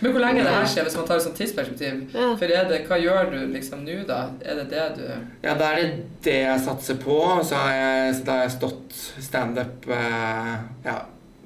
[0.00, 2.02] Men hvor lenge er det her skjer, hvis man tar et sånt tidsperspektiv?
[2.14, 2.26] Ja.
[2.38, 4.18] For er det, hva gjør du liksom nå, da?
[4.44, 5.04] Er det det du
[5.42, 5.86] Ja, da er det
[6.22, 7.16] det jeg satser på.
[7.48, 10.52] Så har jeg, så da har jeg stått standup eh,
[10.84, 10.98] Ja,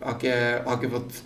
[0.03, 0.35] har ikke,
[0.67, 1.23] har ikke fått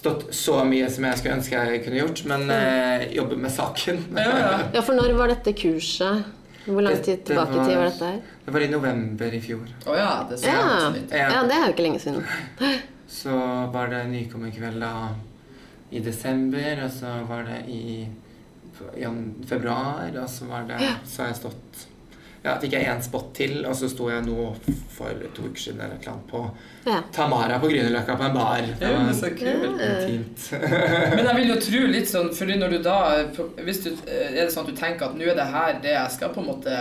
[0.00, 4.02] stått så mye som jeg skulle ønske jeg kunne gjort, men eh, jobber med saken.
[4.18, 4.52] Ja, ja.
[4.76, 6.28] Ja, for når var dette kurset?
[6.66, 8.20] Hvor lang tid tilbake i tid var- var dette her?
[8.44, 9.64] Det var i november i fjor.
[9.86, 10.60] Å ja, det ser Ja.
[10.66, 11.10] ut som litt.
[11.16, 12.24] ja, det er jo ikke lenge siden.
[13.10, 13.32] Så
[13.72, 14.92] var det nykommerkveld da
[15.90, 18.06] i desember, og så var det i
[19.48, 21.86] februar, og så var det Så har jeg stått
[22.40, 24.46] Ja, fikk jeg én spot til, og så sto jeg nå
[24.96, 26.40] for to uker siden eller et eller annet på
[26.86, 27.02] Ja.
[27.12, 28.62] Tamara på Grünerløkka på en bar.
[28.80, 29.82] Det var men så kult.
[29.84, 30.46] intimt.
[31.16, 32.96] Men jeg vil jo tro litt sånn, fordi når du da
[33.60, 36.14] hvis du, Er det sånn at du tenker at nå er det her det jeg
[36.16, 36.78] skal på en måte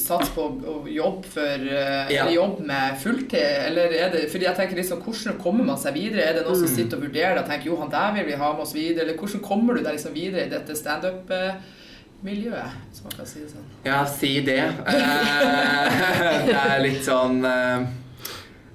[0.00, 2.24] satse på å jobbe for eh, Ja.
[2.32, 3.40] Jobbe med fulltid?
[3.68, 6.22] Eller er det Fordi jeg tenker liksom, hvordan kommer man seg videre?
[6.30, 6.76] Er det noen som Mm.
[6.76, 9.04] sitter og vurderer det og tenker jo, han der vil vi ha med oss videre?
[9.04, 13.50] Eller hvordan kommer du deg liksom videre i dette standup-miljøet, som man kan si det
[13.52, 13.66] sånn?
[13.84, 14.58] Ja, si det.
[14.58, 14.76] Eh,
[16.46, 17.44] det er litt sånn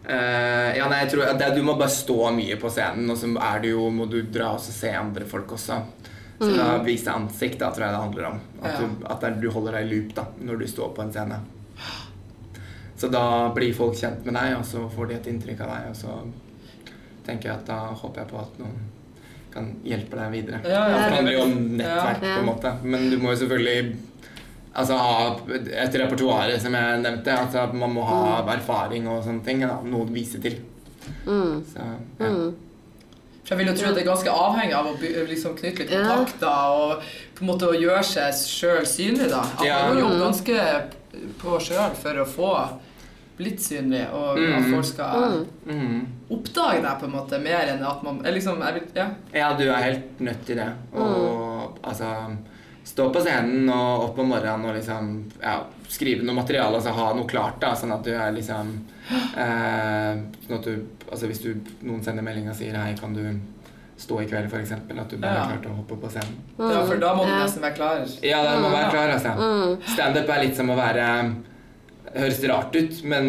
[0.08, 3.28] Uh, Ja, nei, jeg tror det, Du må bare stå mye på scenen, og så
[3.44, 5.82] er det jo, må du dra og se andre folk også.
[6.40, 8.40] Så da vise ansikt, da tror jeg det handler om.
[8.62, 8.80] At, Ja.
[8.88, 11.40] du, at er- du holder deg i loop da, når du står på en scene.
[12.98, 15.90] Så da blir folk kjent med deg, og så får de et inntrykk av deg,
[15.90, 16.18] og så
[17.26, 18.78] tenker jeg at da håper jeg på at noen
[19.54, 20.62] kan hjelpe deg videre.
[20.64, 22.36] Ja, ja, Det det er handler jo om nettverk, Ja.
[22.36, 22.74] på en måte.
[22.84, 23.96] Men du må jo selvfølgelig
[24.78, 27.26] Altså ha et repertoar, som jeg nevnte.
[27.34, 29.62] Altså man må ha erfaring og sånne ting.
[29.62, 30.60] Da, noe å vise til.
[31.26, 31.64] Mm.
[31.66, 31.82] Så,
[32.20, 32.28] ja.
[33.48, 34.96] For jeg vil jo tro at det er ganske avhengig av å
[35.30, 37.06] liksom knytte litt kontakter og
[37.38, 39.30] på en måte å gjøre seg sjøl synlig.
[39.32, 39.40] da.
[39.40, 39.78] At Ja.
[39.88, 40.58] man må jobbe ganske
[41.40, 42.52] på sjøl for å få
[43.38, 44.74] blitt synlig, og at Mm.
[44.74, 46.08] folk skal mm.
[46.32, 49.08] oppdage deg på en måte mer enn at man liksom, jeg ja.
[49.34, 50.74] Ja, du er helt nødt til det.
[50.94, 52.38] Og altså
[52.88, 55.10] Stå på scenen og opp om morgenen og liksom
[55.42, 55.58] ja,
[55.92, 58.70] skrive noe materiale, altså ha noe klart, da, sånn at du er liksom
[59.36, 60.74] eh, Sånn at du
[61.12, 61.52] Altså hvis du,
[61.88, 63.24] noen sender melding og sier 'hei, kan du
[63.98, 65.44] stå i kveld', eksempel, at du bare Ja.
[65.44, 66.36] er klar til å hoppe på scenen.
[66.60, 68.04] ja, for da må du nesten være klar.
[68.22, 69.32] Ja, da må være klar, altså.
[69.36, 69.78] Mm.
[69.94, 71.08] Standup er litt som å være
[72.18, 73.28] Høres rart ut, men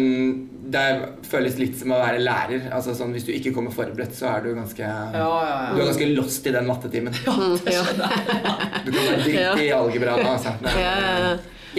[0.69, 0.83] det
[1.25, 2.67] føles litt som å være lærer.
[2.75, 5.87] Altså sånn, Hvis du ikke kommer forberedt, så er du ganske Ja, ja, Du er
[5.89, 7.15] ganske lost i den mattetimen.
[7.25, 8.41] Ja, det skjønner jeg.
[8.85, 9.53] Du kan være Ja.
[9.55, 10.27] dritt i algebra nå.
[10.35, 10.53] Altså.
[10.61, 11.31] Det Ja, ja, ja.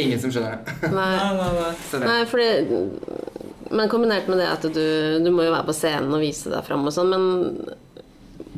[0.05, 0.91] ingen som skjønner det.
[0.95, 1.11] Nei.
[1.19, 2.03] Nei, nei, det.
[2.07, 2.49] Nei, fordi
[3.71, 4.85] Men kombinert med det at du,
[5.23, 7.77] du må jo være på scenen og vise deg fram og sånn, men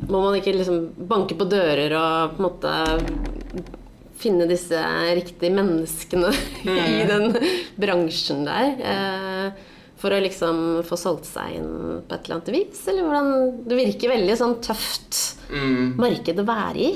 [0.08, 2.72] må man ikke liksom banke på dører og på en måte
[4.22, 4.78] finne disse
[5.18, 6.30] riktige menneskene
[6.72, 7.34] i den
[7.82, 8.72] bransjen der?
[8.92, 9.68] Eh,
[10.02, 10.56] for å liksom
[10.88, 11.68] få solgt seg inn
[12.08, 12.80] på et eller annet vis?
[12.90, 13.28] Eller hvordan
[13.70, 15.20] Det virker veldig sånn tøft
[15.52, 15.98] Mm.
[16.00, 16.90] marked å være i.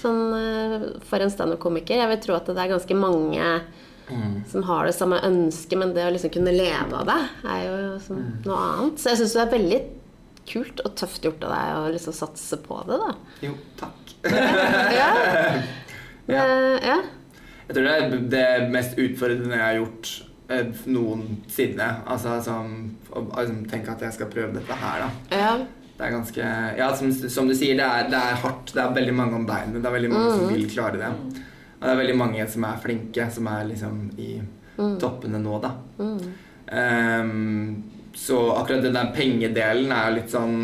[0.00, 1.98] Sånn, eh, for en standup-komiker.
[2.00, 3.50] Jeg vil tro at det er ganske mange
[4.48, 7.98] som har det samme ønsket, men det å liksom kunne leve av det, er jo
[8.00, 8.96] som noe annet.
[9.02, 9.80] Så jeg syns det er veldig
[10.48, 13.10] kult og tøft gjort av deg å liksom satse på det, da.
[13.44, 14.14] Jo, takk.
[14.96, 15.10] Ja.
[16.28, 16.36] Det,
[16.84, 16.98] ja.
[17.68, 20.12] Jeg tror det er det mest utfordrende jeg har gjort
[20.52, 21.88] eh, noensinne.
[22.08, 22.76] Altså som,
[23.10, 25.42] liksom tenke at jeg skal prøve dette her, da.
[25.42, 25.56] ja.
[25.98, 28.70] Det er ganske Ja, som, som du sier, det er, det er hardt.
[28.70, 29.80] Det er veldig mange om beinet.
[29.82, 31.08] Det er veldig mange som vil klare det.
[31.78, 34.28] Og det er veldig mange som er flinke, som er liksom i
[35.02, 35.72] toppene nå, da.
[36.70, 37.82] Ehm,
[38.14, 40.56] så akkurat den der pengedelen er jo litt sånn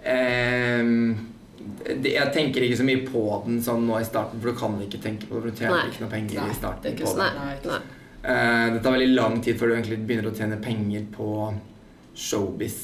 [0.00, 0.88] det,
[2.04, 5.00] Jeg tenker ikke så mye på den sånn nå i starten, for du kan ikke
[5.04, 5.40] tenke på det.
[5.42, 7.30] For du tjener ikke noe penger Nei, i starten det ikke på det.
[7.38, 7.54] Nei.
[7.68, 7.80] Nei,
[8.18, 8.30] Uh.
[8.34, 11.28] Eh, det tar veldig lang tid før du egentlig begynner å tjene penger på
[12.18, 12.78] showbiz.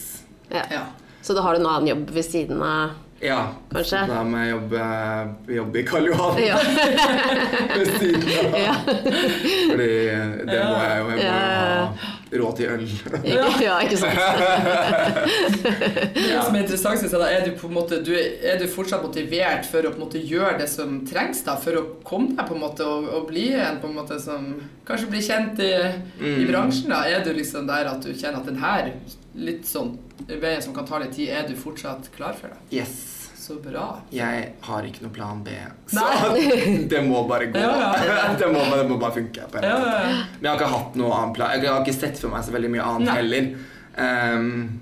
[0.49, 0.63] Ja.
[0.71, 0.85] Ja.
[1.23, 2.91] Så da har du en annen jobb ved siden av
[3.25, 4.05] Ja, Kanskje?
[4.05, 4.81] så da må jeg jobbe,
[5.57, 6.59] jobbe i Karl Johan Ja.
[7.79, 8.59] ved siden av.
[8.63, 8.75] ja.
[8.85, 9.89] Fordi
[10.45, 11.09] det må jeg jo.
[11.09, 11.91] Jeg må jo ha
[12.41, 12.85] råd til øl.
[13.63, 14.19] ja, ikke sant?
[16.15, 18.67] Det som er interessant, synes jeg, da, er du, på en måte, du, er- du
[18.71, 22.35] fortsatt motivert for å på en måte, gjøre det som trengs da, for å komme
[22.37, 24.49] deg på en måte og, og bli en på en måte som
[24.89, 25.73] kanskje blir kjent i,
[26.21, 26.47] i Mm.
[26.51, 26.91] bransjen?
[26.93, 27.03] da?
[27.11, 28.93] Er du liksom der at du kjenner at den her
[29.35, 29.95] litt sånn
[30.29, 32.61] veien som kan ta litt tid, er du fortsatt klar for det?
[32.81, 33.24] Yes.
[33.35, 33.89] Så bra.
[34.15, 35.53] Jeg har ikke noe plan B.
[35.91, 36.05] Så
[36.93, 37.61] det må bare gå.
[37.61, 38.23] Ja, ja.
[38.41, 39.49] Det, må, det må bare funke.
[39.53, 41.55] Men jeg har ikke hatt noe annen plan.
[41.59, 43.19] Jeg har ikke sett for meg så veldig mye annet Nei.
[43.21, 43.51] heller.
[43.95, 44.81] Um,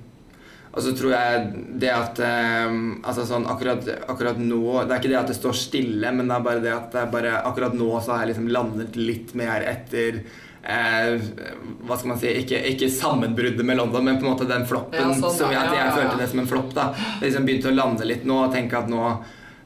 [0.72, 1.48] og så tror jeg
[1.82, 5.58] det at um, Altså sånn akkurat, akkurat nå Det er ikke det at det står
[5.58, 8.48] stille, men det er bare det at det bare, akkurat nå så har jeg liksom
[8.56, 10.22] landet litt mer etter
[10.62, 15.00] hva skal man si Ikke, ikke sammenbruddet med London, men på en måte den floppen.
[15.00, 16.74] Ja, sånn, som jeg, at jeg følte det som en flopp.
[16.76, 19.06] da Jeg liksom begynte å lande litt nå og tenke at nå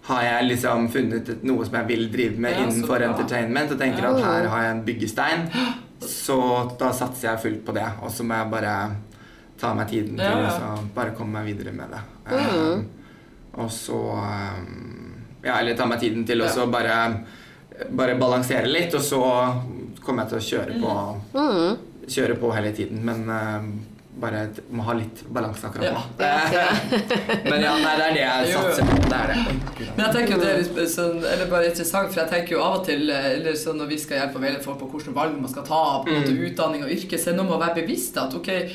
[0.06, 3.11] har jeg liksom funnet noe som jeg vil drive med innenfor bra.
[3.11, 3.74] entertainment.
[3.74, 5.48] Og tenker at her har jeg en byggestein.
[6.00, 6.38] Så
[6.78, 7.87] da satser jeg fullt på det.
[8.06, 8.74] Og så må jeg bare
[9.61, 12.02] ta meg tiden til Ja, så bare komme meg videre med det.
[12.30, 12.85] Mm.
[13.56, 16.96] Og så um, Ja, eller ta meg tiden til å bare,
[17.90, 19.22] bare balansere litt, og så
[20.07, 20.95] kommer jeg til å kjøre på,
[21.35, 21.77] Mm.
[22.07, 23.05] kjøre på hele tiden.
[23.05, 25.92] Men uh, bare må ha litt balanse akkurat Ja.
[25.92, 26.01] nå.
[26.25, 26.71] Ja.
[27.51, 28.97] Men ja, nei, det er det jeg satser på.
[29.11, 29.88] Det er det.
[29.97, 32.62] Men jeg tenker jo det er litt sånn, eller bare interessant, for jeg tenker jo
[32.64, 35.37] av og til eller sånn når vi skal hjelpe og veilede folk på hvilke valg
[35.37, 36.40] man skal ta, på en måte Mm.
[36.49, 38.71] utdanning og yrke, så er det noe med å være bevisst at ok, eh,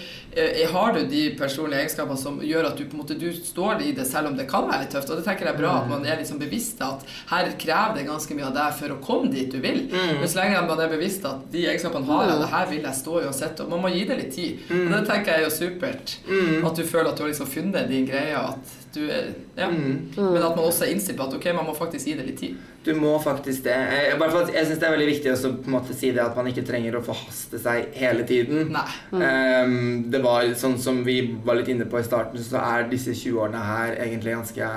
[0.72, 3.92] har du de personlige egenskapene som gjør at du på en måte du står i
[3.96, 5.12] det selv om det kan være litt tøft.
[5.12, 8.08] Og det tenker jeg er bra at man er liksom bevisst at her krever det
[8.08, 9.84] ganske mye av deg for å komme dit du vil.
[9.92, 10.22] Mm.
[10.22, 13.00] Men så lenge man er bevisst at de egenskapene har jeg, det her vil jeg
[13.02, 14.64] stå uansett, og man må gi det litt tid.
[14.70, 16.16] Og det tenker jeg er jo supert.
[16.30, 16.62] Mm.
[16.70, 19.68] At du føler at du har liksom funnet din greie, og at du er Ja.
[19.70, 20.12] Mm.
[20.18, 22.40] Men at man også er innstilt på at ok, man må faktisk gi det litt
[22.40, 22.56] tid.
[22.84, 23.76] Du må faktisk det.
[23.78, 26.36] Jeg, bare jeg syns det er veldig viktig også på en måte si det at
[26.36, 28.72] man ikke trenger å forhaste seg hele tiden.
[28.74, 28.88] Nei.
[29.22, 33.14] Ehm, det var sånn som vi var litt inne på i starten, så er disse
[33.14, 34.72] 20 årene her egentlig ganske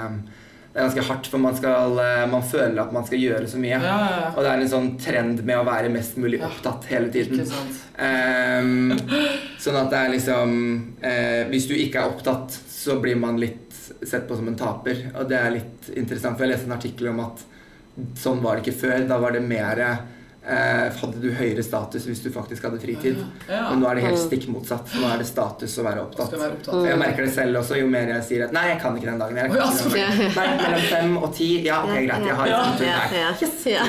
[0.74, 3.61] Det er ganske hardt, for man, skal, eh, man føler at man skal gjøre så
[3.62, 3.77] mye.
[3.79, 4.31] Ja, ja, ja.
[4.35, 6.48] Og det er en sånn trend med å være mest mulig Ja.
[6.48, 7.38] opptatt hele tiden.
[7.38, 7.79] Ikke sant.
[7.96, 8.90] Ehm,
[9.62, 10.57] sånn at det er liksom
[11.00, 13.63] eh, Hvis du ikke er opptatt, så blir man litt
[14.02, 15.07] sett på som en taper.
[15.14, 17.44] Og det er litt interessant, for jeg leste en artikkel om at
[18.18, 19.07] sånn var det ikke før.
[19.09, 19.83] Da var det mer
[20.44, 23.16] hadde du høyere status hvis du faktisk hadde fritid.
[23.48, 23.70] Ja.
[23.70, 24.92] Men nå er det helt stikk motsatt.
[25.00, 26.33] Nå er det status å være opptatt.
[26.37, 26.85] Være opptatt.
[26.88, 29.18] Jeg merker det selv også, jo mer jeg sier at 'nei, jeg kan ikke den
[29.22, 29.37] dagen'.
[29.37, 30.18] Jeg kan ikke den dagen.
[30.37, 31.48] Nei, mellom fem og ti.
[31.64, 32.24] Ja, ok, greit.
[32.28, 33.14] Jeg har en tur ja, her.
[33.16, 33.28] ja,
[33.72, 33.83] ja.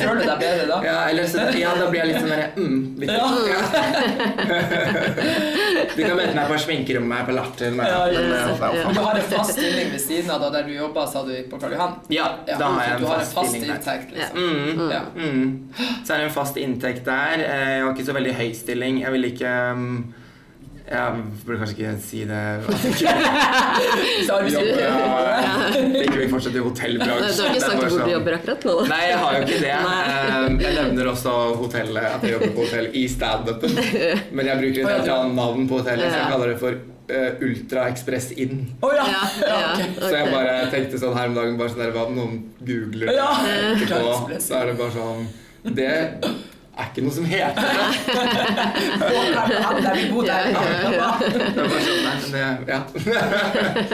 [0.00, 0.78] Føler du deg bedre da?
[0.84, 3.16] Ja, eller så, ja, da blir jeg litt sånn derre mm, litt, Ja.
[5.96, 7.70] Du kan møte meg på sminkerommet her på Latter.
[7.74, 8.36] men- Ja, ja, men, ja.
[8.70, 11.42] eh, du har en fast stilling ved siden av da, der du jobba, sa du
[11.50, 11.92] på Karl Johan?
[12.08, 14.36] Ja, Ja, da har jeg du en har en fast fast inntekt, liksom.
[14.36, 14.90] Mm.
[14.90, 15.00] Ja.
[15.16, 15.68] Mm.
[16.04, 17.44] Så er det en fast inntekt der.
[17.44, 19.00] Eh, Jeg har ikke så veldig høy stilling.
[19.04, 19.86] Jeg vil ikke um,
[20.90, 22.40] Jeg burde kanskje ikke si det.
[24.26, 24.94] Så arbeidsgiver- Ja,
[26.04, 27.36] Ikke vil fortsette i hotellbransjen.
[27.36, 28.74] Du har ikke sagt hvor du sånn- jobber akkurat nå?
[28.90, 29.74] Nei, jeg har jo ikke det.
[29.74, 33.76] Eh, Jeg nevner også hotellet, at jeg jobber på hotell i standupen.
[34.32, 37.44] Men jeg bruker et helt annet navn på hotellet, så jeg kaller det for eh,
[37.46, 38.64] Ultra Express Inn.
[38.82, 39.06] Oh, ja!
[39.46, 39.86] Ja, ja.
[40.00, 42.34] Så jeg bare tenkte sånn her om dagen bare sånn der, Hva om noen
[42.66, 43.30] googler Ja.
[43.46, 44.40] etterpå?
[44.42, 45.24] Så er det bare sånn
[45.64, 45.90] Det
[46.80, 47.86] er ikke noe som heter det.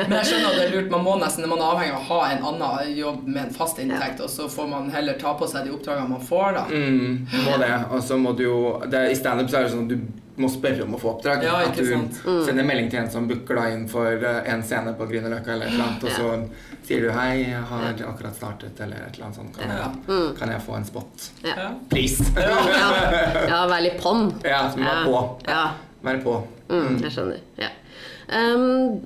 [0.06, 0.90] Men jeg skjønner at det er lurt.
[0.92, 3.80] Man må nesten, man er avhengig av å ha en annen jobb med en fast
[3.82, 6.64] inntekt, og så får man heller ta på seg de oppdragene man får, da.
[6.70, 7.72] Mm, må det.
[7.90, 10.84] Og så må du jo I standup så er det sånn at du må spørre
[10.84, 11.44] om å få oppdrag.
[11.46, 12.18] Ja, at du sant.
[12.24, 15.54] sender en melding til en som booker deg inn for eh, en scene på Grünerløkka
[15.54, 19.14] eller et eller annet, og så sier du 'hei, jeg har akkurat startet', eller et
[19.16, 19.56] eller annet sånt.
[19.56, 19.88] Kan, Ja.
[20.08, 21.30] jeg, kan jeg få en spot?
[21.44, 21.70] Ja.
[21.90, 22.24] Please!
[22.36, 24.30] Ja, ja vær litt på'n.
[24.44, 25.24] Ja, så må være på.
[25.48, 25.64] Ja.
[26.02, 26.36] Vær på.
[26.68, 27.40] Mm, jeg skjønner.
[27.58, 27.68] Ja.
[28.28, 29.00] Um,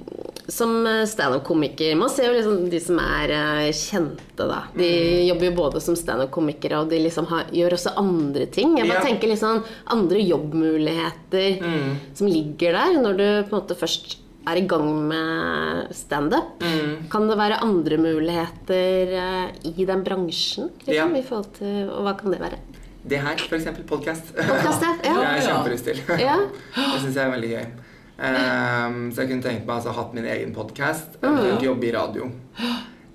[0.50, 0.72] som
[1.06, 4.64] standup-komiker Man ser jo liksom de som er eh, kjente, da.
[4.76, 4.88] De
[5.28, 8.76] jobber jo både som standup-komikere, og de liksom har, gjør også andre ting.
[8.78, 9.06] Jeg bare Ja.
[9.06, 11.96] tenker liksom andre jobbmuligheter Mm.
[12.14, 16.58] som ligger der, når du på en måte først er i gang med standup.
[16.60, 17.08] Mm.
[17.10, 20.70] Kan det være andre muligheter eh, i den bransjen?
[20.86, 21.18] Liksom, Ja.
[21.18, 22.58] i forhold til, og hva kan det være?
[23.06, 24.34] Det her, eksempel podkast.
[24.36, 24.94] Podcast, ja.
[25.02, 25.96] Det har jeg kjempelyst til.
[26.20, 26.36] Ja.
[26.74, 27.66] Det syns jeg er veldig gøy.
[28.20, 31.28] Ehm, så jeg kunne tenkt meg altså hatt min egen podkast, Mm.
[31.30, 32.30] eventuelt jobbe i radio.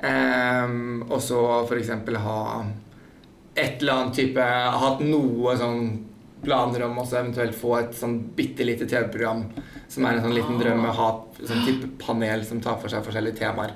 [0.05, 1.89] Um, og så f.eks.
[2.17, 2.65] ha
[3.55, 5.85] et eller annet type Hatt noe sånn
[6.43, 9.45] planer om også eventuelt få et sånn bitte lite TV-program
[9.87, 10.83] som er en sånn liten drøm.
[10.85, 11.07] Å ha
[11.39, 13.71] sånn type panel som tar for seg forskjellige temaer.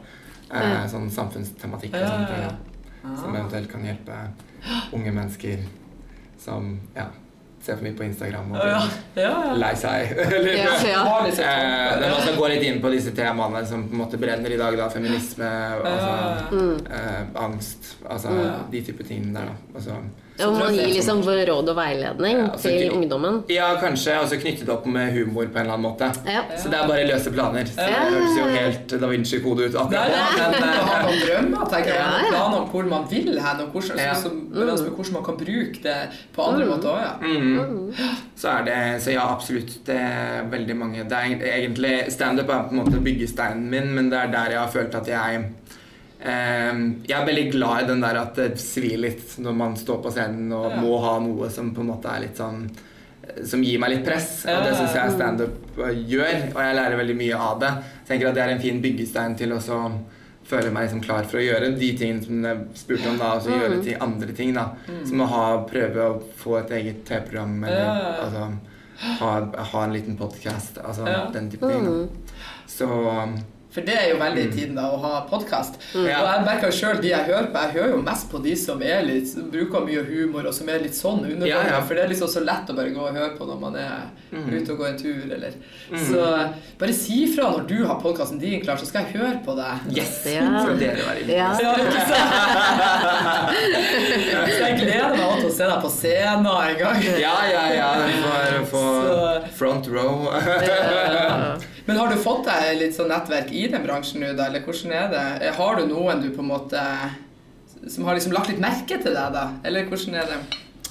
[0.51, 2.43] Uh, sånn samfunnstematikk og sånne ting.
[2.43, 3.15] ja.
[3.15, 4.17] Som eventuelt kan hjelpe
[4.93, 5.61] unge mennesker
[6.37, 7.05] som ja,
[7.61, 8.79] ser for mye på Instagram og Ja,
[9.19, 9.31] ja.
[9.59, 10.13] lei seg.
[10.25, 13.93] Eller, Ja, liksom Eh, men man skal gå litt inn på disse temaene som på
[13.97, 14.77] en måte brenner i dag.
[14.77, 15.49] da, Feminisme,
[15.83, 16.13] altså,
[16.89, 18.55] eh, angst, altså Ja.
[18.71, 19.45] de type tingene der.
[19.45, 19.55] da.
[19.75, 19.91] Altså,
[20.45, 23.43] og man gir liksom råd og veiledning Ja, altså, til ungdommen.
[23.49, 26.09] ja, kanskje Og så altså, knyttet opp med humor på en eller annen måte.
[26.25, 26.43] Ja.
[26.57, 27.65] Så det er bare løse planer.
[27.65, 31.03] Så det høres jo helt Da Vinci-kode ut akkurat nei, men Men å ha eh,
[31.09, 31.99] noen drømmer, tenker jeg.
[31.99, 32.29] Ja.
[32.29, 34.13] planer om hvor man vil hen, og hvordan, Ja.
[34.15, 35.97] så, altså, hvordan man kan bruke det
[36.35, 37.13] på andre måter òg, ja.
[37.21, 37.93] mm,
[38.35, 39.75] så er det Så ja, absolutt.
[39.85, 44.09] Det er veldig mange Det er egentlig Standup er på en måte byggesteinen min, men
[44.11, 45.43] det er der jeg har følt at jeg
[46.19, 50.11] jeg er veldig glad i den der at det svir litt når man står på
[50.11, 50.81] scenen og Ja.
[50.81, 52.69] må ha noe som på en måte er litt sånn
[53.45, 54.43] som gir meg litt press.
[54.49, 57.69] Og det syns jeg standup eh, gjør, og jeg lærer veldig mye av det.
[57.69, 59.59] Så jeg tenker at det er en fin byggestein til å
[60.49, 63.43] føle meg liksom klar for å gjøre de tingene som jeg spurte om, da, og
[63.45, 64.53] så gjøre ting, andre ting.
[64.55, 64.71] da.
[65.05, 67.85] Som å ha, prøve å få et eget TV-program, eller
[68.25, 68.47] altså
[69.19, 70.79] ha, ha en liten podkast.
[70.83, 71.29] Altså Ja.
[71.31, 71.85] den type ting.
[71.85, 72.33] Da.
[72.65, 72.89] Så
[73.69, 75.75] For det er jo veldig i tiden da, å ha podkast.
[75.93, 78.81] Og jeg merker sjøl de jeg hører på, jeg hører jo mest på de som
[78.81, 81.51] er litt, som bruker mye humor, og som er litt sånn underholdende.
[81.51, 81.81] Ja, ja.
[81.85, 84.07] For det er liksom så lett å bare gå og høre på når man er
[84.29, 84.45] Mm.
[84.53, 85.53] ute og går en tur, eller
[85.97, 86.21] Så
[86.77, 89.73] bare si fra når du har podkasten din klar, så skal jeg høre på deg.
[89.97, 90.25] yes!
[90.33, 90.65] Ja.
[90.77, 91.33] Dere være inne.
[91.33, 91.49] Ja.
[91.61, 93.53] Ja, ikke sant?
[94.49, 97.01] Så jeg gleder meg til å se deg på scenen en gang.
[97.21, 97.89] Ja, ja, ja.
[98.25, 100.29] For, får, Så- front row.
[101.89, 104.45] Men har du fått deg litt sånn nettverk i den bransjen nå, da?
[104.51, 105.51] Eller hvordan er det?
[105.57, 106.83] Har du noen du på en måte
[107.89, 109.45] Som har liksom lagt litt merke til deg, da?
[109.65, 110.39] Eller hvordan er det?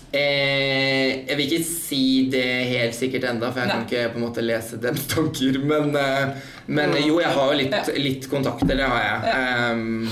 [0.08, 4.24] Eh, jeg vil ikke si det helt sikkert enda, for jeg kan ikke på en
[4.24, 5.58] måte lese deres tanker.
[5.68, 6.32] Men, eh,
[6.72, 7.98] men jo, jeg har jo litt, Ja.
[8.00, 9.36] litt kontakter, det har jeg.
[9.36, 10.08] Ehm,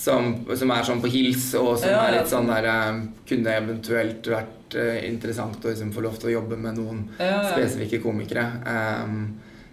[0.00, 3.56] som, som er sånn på hils, og som Ja, er litt sånn der eh, Kunne
[3.62, 7.50] eventuelt vært uh, interessant å liksom få lov til å jobbe med noen Ja, ja.
[7.50, 8.44] spesifikke komikere.
[8.70, 9.22] ehm,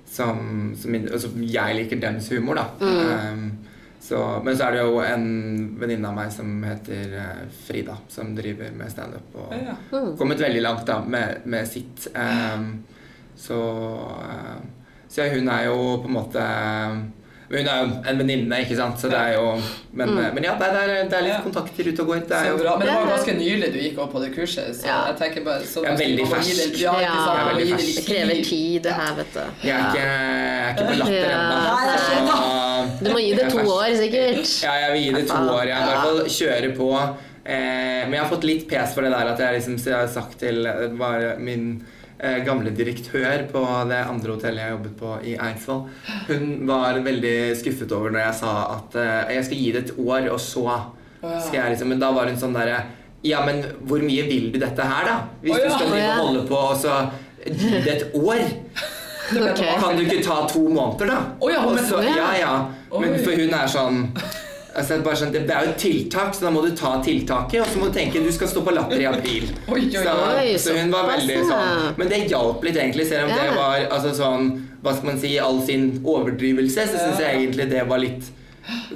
[0.08, 2.68] som, som, altså, jeg liker dems humor, da.
[2.82, 3.34] Mm.
[3.34, 3.50] Um,
[4.08, 5.28] så, men så er det jo en
[5.82, 9.36] venninne av meg som heter uh, Frida, som driver med standup.
[9.36, 9.76] Og Ja.
[10.20, 12.08] kommet veldig langt da med, med sitt.
[12.16, 12.72] Um,
[13.36, 13.60] så
[14.24, 14.58] uh,
[15.08, 16.42] så ja, hun er jo på en måte
[17.50, 19.00] hun er jo en venninne, ikke sant.
[19.00, 19.54] Så det er jo
[19.98, 22.20] Men, men ja, det er, det er litt kontakter ute og går.
[22.28, 22.74] Det er Så jo bra.
[22.78, 24.98] Men det var ganske nylig du gikk opp på det kurset, så Ja.
[25.08, 26.52] jeg tenker bare så Jeg er veldig fersk.
[26.58, 26.82] det-.
[26.82, 27.14] Ja, Ja.
[27.38, 27.96] Er veldig det fersk.
[27.96, 28.82] Det krever tid.
[28.84, 29.40] det her, vet du.
[29.64, 31.32] Jeg er ikke, jeg er ikke på latter
[32.18, 33.00] ennå.
[33.04, 34.64] Du må gi det to år, sikkert.
[34.64, 35.66] Ja, jeg vil gi det to år.
[35.68, 36.90] Jeg må i hvert fall kjøre på.
[37.48, 40.08] Eh, men jeg har fått litt pes for det der at jeg liksom jeg har
[40.12, 40.68] sagt til
[41.00, 41.82] var min
[42.46, 45.84] gamle direktør på det andre hotellet jeg jobbet på i Eidsvoll.
[46.28, 49.94] Hun var veldig skuffet over når jeg sa at eh, jeg skal gi det et
[50.02, 50.64] år, og så
[51.22, 52.80] skal jeg liksom Men da var hun sånn derre
[53.26, 55.16] Ja, men hvor mye vil du dette her, da?
[55.42, 56.98] Hvis du skal drive og holde på, og så
[57.48, 58.46] gi det et år?
[59.28, 59.74] Okay.
[59.76, 61.16] Kan du ikke ta to måneder, da?
[61.44, 62.52] Oh, ja, men- så, ja, ja.
[62.94, 63.98] Men for hun er sånn
[64.78, 67.60] altså, sånn, det er jo et tiltak, så da må du ta tiltaket.
[67.64, 69.50] Og så må du tenke du skal stå på Latter i april.
[69.74, 73.08] Oi, oi, Så, oi, så hun var veldig sånn Men det hjalp litt, egentlig.
[73.10, 74.50] Selv om det var altså, sånn
[74.84, 78.34] Hva skal man si I all sin overdrivelse, så syns jeg egentlig det var litt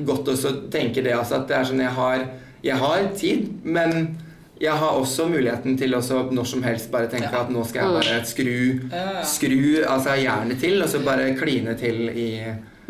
[0.08, 1.42] godt også å tenke det altså.
[1.42, 2.28] At det er sånn Jeg har,
[2.66, 4.14] jeg har tid, men
[4.62, 7.42] jeg har også muligheten til å når som helst bare tenke Ja.
[7.42, 8.52] at nå skal jeg bare skru
[8.92, 9.24] Ja, ja.
[9.26, 12.28] skru altså, jernet til, og så bare kline til i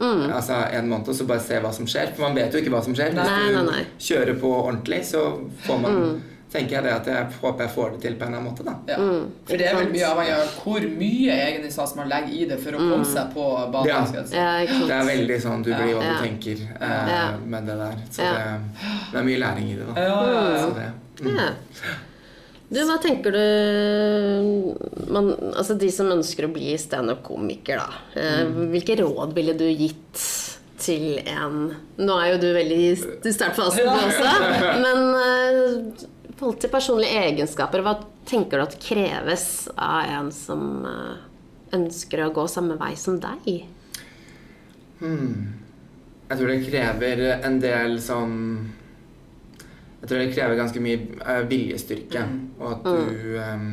[0.01, 2.11] altså, en måned, og så bare se hva som skjer.
[2.15, 3.13] For man vet jo ikke hva som skjer.
[3.13, 3.85] Nei, Hvis du nei, nei.
[3.99, 5.23] kjører på ordentlig, så
[5.67, 8.41] får man tenker jeg det at jeg håper jeg får det til på en eller
[8.41, 8.73] annen måte, da.
[8.91, 8.97] Ja.
[9.47, 12.75] For det er vel mye avhengig av hvor mye egeninnsats man legger i det for
[12.75, 13.87] å komme seg på banen.
[13.87, 14.01] Ja.
[14.09, 14.35] skal jeg si.
[14.35, 14.81] Ja.
[14.89, 16.11] Det er veldig sånn du blir hva Ja.
[16.17, 17.23] du tenker eh, Ja.
[17.55, 17.95] med det der.
[18.11, 18.33] Så Ja.
[18.33, 18.83] det,
[19.13, 20.01] det er mye læring i det, da.
[20.01, 20.61] Ja, ja, ja.
[20.65, 20.89] Så det,
[21.21, 21.39] mm.
[22.71, 23.41] Du, hva tenker du
[25.11, 27.99] man, Altså de som ønsker å bli standup-komiker, da.
[28.15, 28.71] Mm.
[28.71, 30.21] Hvilke råd ville du gitt
[30.81, 34.31] til en Nå er jo du veldig i startfasen, du også.
[34.85, 37.97] Men eh, i forhold til personlige egenskaper, hva
[38.29, 41.19] tenker du at kreves av en som eh,
[41.77, 43.51] ønsker å gå samme vei som deg?
[45.01, 48.37] Jeg tror det krever en del sånn
[50.01, 52.23] Jeg tror det krever ganske mye eh, viljestyrke,
[52.57, 53.65] og at du um,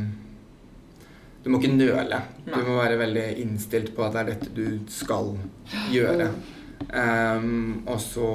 [1.44, 2.20] Du må ikke nøle.
[2.44, 5.32] Du må være veldig innstilt på at det er dette du skal
[5.94, 6.28] gjøre.
[6.92, 8.28] Um, og så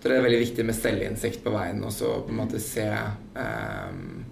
[0.00, 2.60] tror jeg det er veldig viktig med selvinnsikt på veien, og så på en måte
[2.62, 4.24] se um,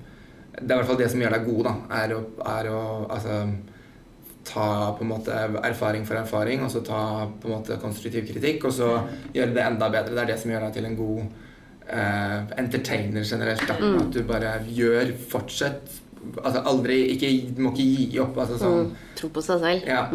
[0.57, 1.75] Det er i hvert fall det som gjør deg god, da.
[2.01, 2.21] Er å,
[2.57, 3.41] er å altså
[4.47, 5.35] ta på en måte
[5.67, 8.95] erfaring for erfaring, og så ta på en måte konstruktiv kritikk, og så
[9.35, 10.15] gjøre det enda bedre.
[10.15, 11.43] Det er det som gjør deg til en god
[11.89, 13.67] eh, entertainer generelt.
[13.69, 13.75] Da.
[13.75, 16.03] At du bare gjør, fortsett.
[16.43, 18.37] Altså aldri ikke, Du må ikke gi opp.
[18.43, 18.89] Altså sånn.
[19.15, 19.85] Tro på seg selv.
[19.87, 20.09] Ja.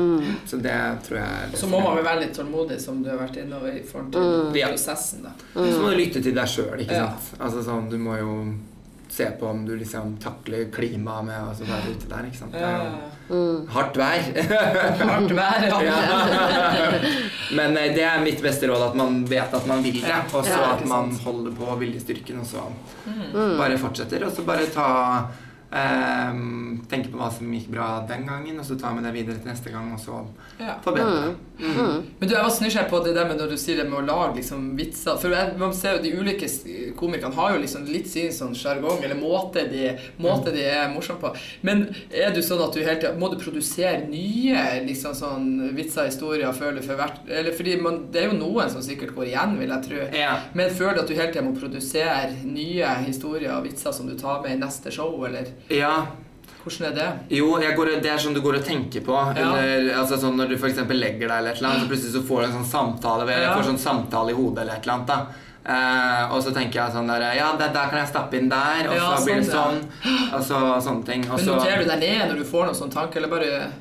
[0.46, 0.74] Så det
[1.06, 3.72] tror jeg er Så må man vel være litt tålmodig, som du har vært innover
[3.80, 4.68] i forhold til Ja.
[4.74, 5.24] prosessen.
[5.24, 5.32] da.
[5.56, 7.08] Så må du lytte til deg sjøl, ikke Ja.
[7.16, 7.40] sant.
[7.40, 8.54] Altså sånn, du må jo
[9.12, 12.54] se på om du liksom takler klimaet med å være ute der, ikke sant.
[12.56, 12.86] Det er
[13.28, 13.42] jo
[13.74, 14.30] hardt vær.
[15.12, 16.00] Hardt vær, ja.
[17.60, 20.18] Men eh, det er mitt beste råd, at man vet at man vil det.
[20.32, 22.68] Og så at man holder på viljestyrken, og så
[23.02, 23.58] Mm.
[23.58, 24.24] bare fortsetter.
[24.28, 24.88] Og så bare ta
[25.72, 26.34] eh,
[26.92, 29.48] Tenke på hva som gikk bra den gangen, og så ta med det videre til
[29.52, 30.26] neste gang, og så
[30.60, 30.76] Ja.
[30.84, 31.36] forbedre.
[31.62, 32.04] Mm.
[32.20, 34.00] Men du, jeg var så nysgjerrig på det der med når du sier det med
[34.00, 35.18] å lage liksom, vitser.
[35.22, 36.48] For jeg, man ser jo De ulike
[36.98, 41.22] komikerne har jo liksom litt sin sånn sjargong, eller måte de, måte de er morsomme
[41.22, 41.32] på.
[41.62, 46.02] Men er du sånn at du hele tida må du produsere nye liksom sånn vitser,
[46.02, 49.30] og historier, føler for hvert Eller fordi man, det er jo noen som sikkert går
[49.32, 50.02] igjen, vil jeg tro.
[50.18, 50.34] Ja.
[50.58, 54.18] Men føler du at du hele tida må produsere nye historier og vitser som du
[54.20, 56.06] tar med i neste show, eller ja.
[56.64, 57.10] hvordan er det?
[57.38, 59.14] Jo, går, det er sånn du går og tenker på.
[59.14, 62.24] Under, altså sånn Når du eksempel legger deg, eller et eller annet, så plutselig så
[62.28, 63.56] får du en sånn samtale ved, Ja.
[63.56, 64.62] får sånn samtale i hodet.
[64.64, 65.26] eller et eller annet da.
[65.62, 68.88] Uh, og så tenker jeg sånn der, Ja, der, der kan jeg stappe inn der,
[68.90, 70.34] og Ja, så blir det sånn, sånn.
[70.34, 71.26] Og så sånne ting.
[71.30, 73.72] Og Men Noterer du deg ned når du får noen sånn tanke, eller bare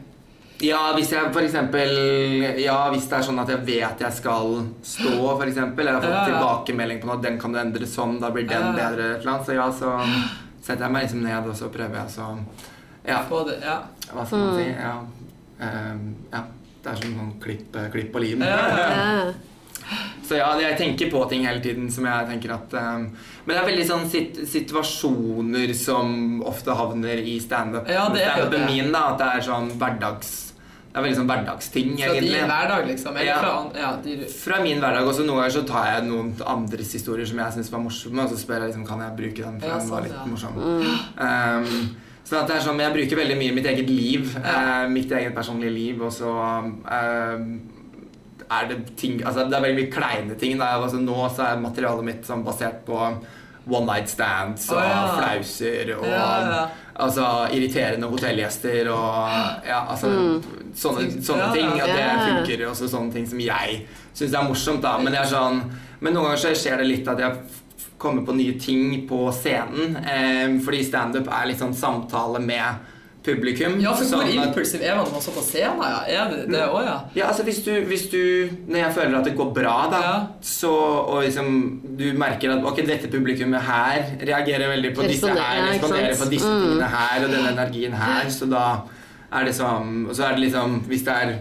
[0.61, 4.59] ja, hvis jeg for eksempel Ja, hvis det er sånn at jeg vet jeg skal
[4.85, 6.35] stå, for eksempel, jeg har fått Ja, ja.
[6.35, 8.73] tilbakemelding på noe, den kan du endre sånn, da blir den Ja.
[8.77, 9.47] bedre, eller eller annet.
[9.47, 9.95] Så ja, så
[10.61, 12.39] setter jeg meg liksom ned, og så prøver jeg så
[13.07, 13.23] Ja.
[13.47, 13.79] det Ja.
[14.13, 14.69] Hva skal man si?
[14.71, 14.97] Ja.
[15.61, 16.43] Um, ja.
[16.83, 18.41] Det er som sånn klipp, klipp på lim.
[18.41, 18.57] Ja.
[18.57, 19.33] Ja.
[20.25, 23.09] Så ja, jeg tenker på ting hele tiden som jeg tenker at um,
[23.45, 27.89] Men det er veldig sånn sit situasjoner som ofte havner i standup.
[27.91, 28.65] Ja, det er jo det.
[28.67, 29.11] min, da.
[29.13, 30.50] At det er sånn hverdags
[30.91, 33.19] Det er veldig sånn hverdagsting, Fra din hverdag, liksom?
[33.23, 33.37] Ja.
[33.39, 35.23] fra ja, de, Fra min hverdag også.
[35.23, 38.39] Noen ganger så tar jeg noen andres historier som jeg syns var morsomme, og så
[38.41, 40.25] spør jeg liksom, kan jeg bruke den, for Ja, den var sånn, litt ja.
[40.33, 40.59] morsom.
[41.15, 44.57] Um, så at det er sånn, Jeg bruker veldig mye mitt eget liv, Ja.
[44.83, 47.39] eh, mitt eget personlige liv, og så uh,
[48.51, 50.59] er det ting Altså det er veldig mye kleine ting.
[50.59, 50.75] Da.
[50.75, 52.99] Altså, nå så er materialet mitt sånn basert på
[53.71, 55.01] one night stands og oh, ja.
[55.15, 56.63] flauser og Ja, ja.
[57.01, 57.27] Altså
[57.57, 60.11] irriterende hotellgjester og ja, altså
[60.77, 61.73] sånne, sånne Ja, ting.
[61.81, 63.83] At det funker også sånne ting som jeg
[64.13, 64.97] syns er morsomt, da.
[65.01, 65.63] Men det er sånn
[66.01, 67.41] Men noen ganger så skjer det litt at jeg
[68.01, 69.99] kommer på nye ting på scenen.
[70.01, 72.87] Eh, fordi standup er litt sånn samtale med
[73.25, 73.75] publikum.
[73.83, 75.83] Ja, for hvor sånn impulsiv er man når man står på scenen?
[75.85, 75.99] Ja?
[76.25, 76.95] Er det det òg, ja?
[77.19, 78.21] ja, altså hvis du, hvis du
[78.69, 80.15] Når jeg føler at det går bra, da, Ja.
[80.41, 85.69] så Og liksom du merker at ok, dette publikummet her reagerer veldig på disse her,
[85.73, 86.63] responderer på disse Mm.
[86.65, 88.65] tingene her og denne energien her, så da
[89.33, 91.37] er det som Og så er det liksom Hvis det er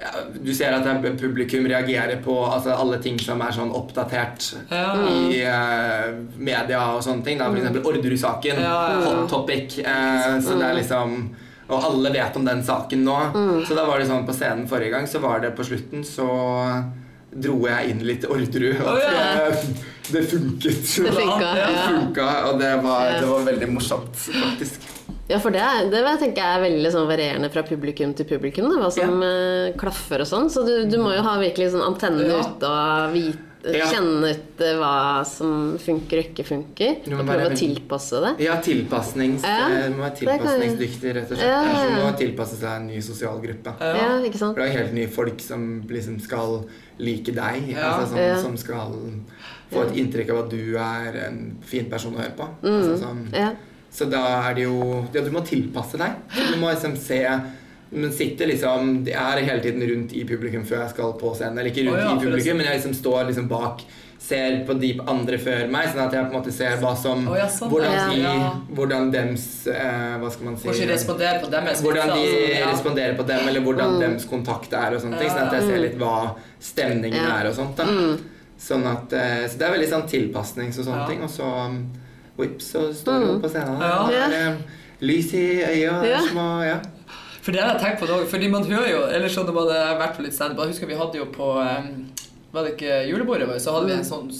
[0.00, 0.86] ja, Du ser at
[1.20, 4.86] publikum reagerer på altså alle ting som er sånn oppdatert Ja.
[5.04, 7.38] i uh, media og sånne ting.
[7.40, 8.62] Da, for eksempel Orderud-saken.
[8.64, 8.78] Ja.
[9.04, 9.76] Hot topic.
[9.84, 11.20] Uh, så det er liksom
[11.70, 13.18] Og alle vet om den saken nå.
[13.68, 16.26] Så da var det sånn på scenen forrige gang, så var det på slutten så
[17.30, 18.80] dro jeg inn litt Orderud.
[18.82, 19.60] Og det,
[20.10, 20.80] det funket.
[21.06, 21.52] Det funka.
[21.60, 21.68] Ja.
[21.70, 24.88] Det funka, og det var, det var veldig morsomt, faktisk.
[25.30, 28.66] Ja, for det, er- det tenker jeg er veldig sånn varierende fra publikum til publikum.
[28.72, 29.72] Da, hva som ja.
[29.78, 30.50] klaffer og sånn.
[30.50, 32.40] Så du, du må jo ha virkelig sånn antennene Ja.
[32.42, 33.84] ute og vite, Ja.
[33.92, 36.94] kjenne ut eh, hva som funker og ikke funker.
[37.12, 38.30] Må Og være prøve å tilpasse det.
[38.46, 41.44] Ja, tilpasnings, Ja, eh, må være tilpasningsdyktig, rett og slett.
[41.46, 42.06] Ja, ja, som ja.
[42.10, 43.74] å tilpasse seg en ny sosial gruppe.
[43.78, 43.94] Ja.
[44.00, 44.56] Ja, ikke sant?
[44.56, 46.64] For det er helt nye folk som liksom skal
[46.98, 47.68] like deg.
[47.76, 47.98] Ja.
[48.00, 48.36] Altså, som, Ja.
[48.40, 48.96] som skal
[49.70, 52.48] få et inntrykk av at du er en fin person å høre på.
[52.64, 53.28] Altså, sånn.
[53.90, 56.20] Så da er det jo Ja, du må tilpasse deg.
[56.52, 57.24] Du må liksom se
[57.90, 61.58] men sitter liksom Jeg er hele tiden rundt i publikum før jeg skal på scenen.
[61.58, 63.82] Eller ikke rundt oh, ja, i publikum, men jeg liksom står liksom bak
[64.20, 67.22] Ser på de andre før meg, sånn at jeg på en måte ser hva som
[67.24, 68.02] oh, ja, sånn, Hvordan ja.
[68.10, 68.50] de Ja.
[68.78, 72.42] Hvordan dems eh, Hva skal man si Kanskje respondere på dem, hvordan de altså.
[72.52, 72.66] Ja.
[72.68, 75.32] responderer på dem, eller hvordan dems kontakt er, og sånne ting.
[75.32, 76.14] Sånn at jeg ser litt hva
[76.62, 77.40] stemningen Ja.
[77.40, 77.80] er og sånt.
[77.80, 77.88] da.
[78.60, 81.08] Sånn at, eh, så det er veldig sånn tilpasnings og sånne Ja.
[81.08, 81.24] ting.
[81.24, 81.48] Og så
[82.38, 83.80] whips, så står du på scenen.
[83.80, 84.10] Ja.
[84.14, 84.28] ja.
[84.30, 84.44] det
[85.00, 86.20] Lys i øya, Ja.
[86.30, 86.78] små Ja.
[87.40, 89.70] For det har jeg tenkt på nå, fordi man hører jo Eller sånn når man
[89.72, 92.10] har vært på litt standup Jeg husker vi hadde jo på um,
[92.52, 94.30] var det ikke julebordet vårt, så hadde vi en sånn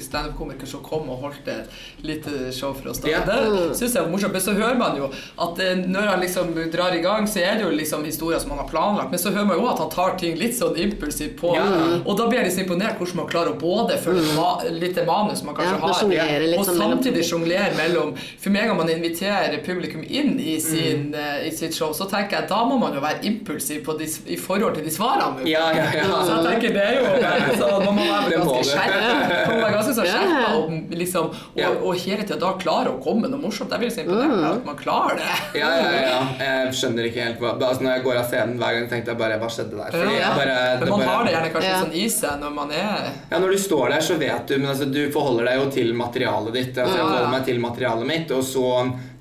[0.00, 1.74] standup-komiker som kom og holdt et
[2.06, 3.02] lite show for oss.
[3.04, 3.10] da.
[3.12, 3.20] Ja.
[3.28, 4.32] Det syns jeg var morsomt.
[4.32, 7.58] Men så hører man jo at eh, når han liksom drar i gang, så er
[7.58, 9.92] det jo liksom historier som han har planlagt, men så hører man jo at han
[9.92, 11.52] tar ting litt sånn impulsivt på.
[11.58, 11.66] Ja.
[12.04, 14.80] Og da blir jeg liksom imponert hvordan man klarer å både følge mm.
[14.80, 15.76] litt manus man kanskje
[16.16, 20.38] Ja, har, og sånn samtidig sjonglere mellom For med en gang man inviterer publikum inn
[20.40, 23.84] i, sin, eh, i sitt show, så tenker jeg da må man jo være impulsiv
[23.86, 25.44] på de, i forhold til de svarene.
[25.48, 26.08] Ja, ja, ja.
[26.08, 29.12] Så jeg tenker det er jo så Man må være ganske skjerpa
[29.48, 30.14] man må være ganske så Ja.
[30.14, 31.28] skjerpa og, liksom,
[31.58, 33.70] og, og hele tida da klare å komme med noe morsomt.
[33.74, 34.44] Jeg blir si imponert Mm.
[34.52, 35.36] at man klarer det.
[35.60, 36.18] Ja, ja, ja.
[36.38, 39.18] Jeg skjønner ikke helt hva altså, Når jeg går av scenen hver gang, tenkte jeg
[39.18, 39.90] bare Hva skjedde der?
[39.96, 40.20] Fordi Ja.
[40.24, 41.80] jeg bare, Men det man bare, har det gjerne kanskje Ja.
[41.82, 44.68] sånn i seg når man er Ja, Når du står der, så vet du Men
[44.70, 46.74] altså, du forholder deg jo til materialet ditt.
[46.78, 48.66] Altså, jeg forholder meg til materialet mitt, og så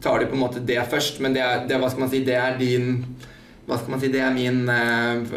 [0.01, 1.19] tar du på en måte det først.
[1.19, 3.05] Men det er, det, hva skal man si, det er din
[3.67, 5.33] hva skal man si, Det er min uh,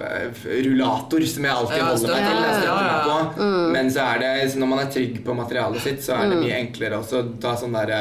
[0.64, 2.44] rullator som jeg alltid Ja, holder meg til.
[2.44, 3.48] Jeg Ja, på.
[3.74, 6.38] Men så er det, så når man er trygg på materialet sitt, så er det
[6.44, 8.00] mye enklere også ta sånn derre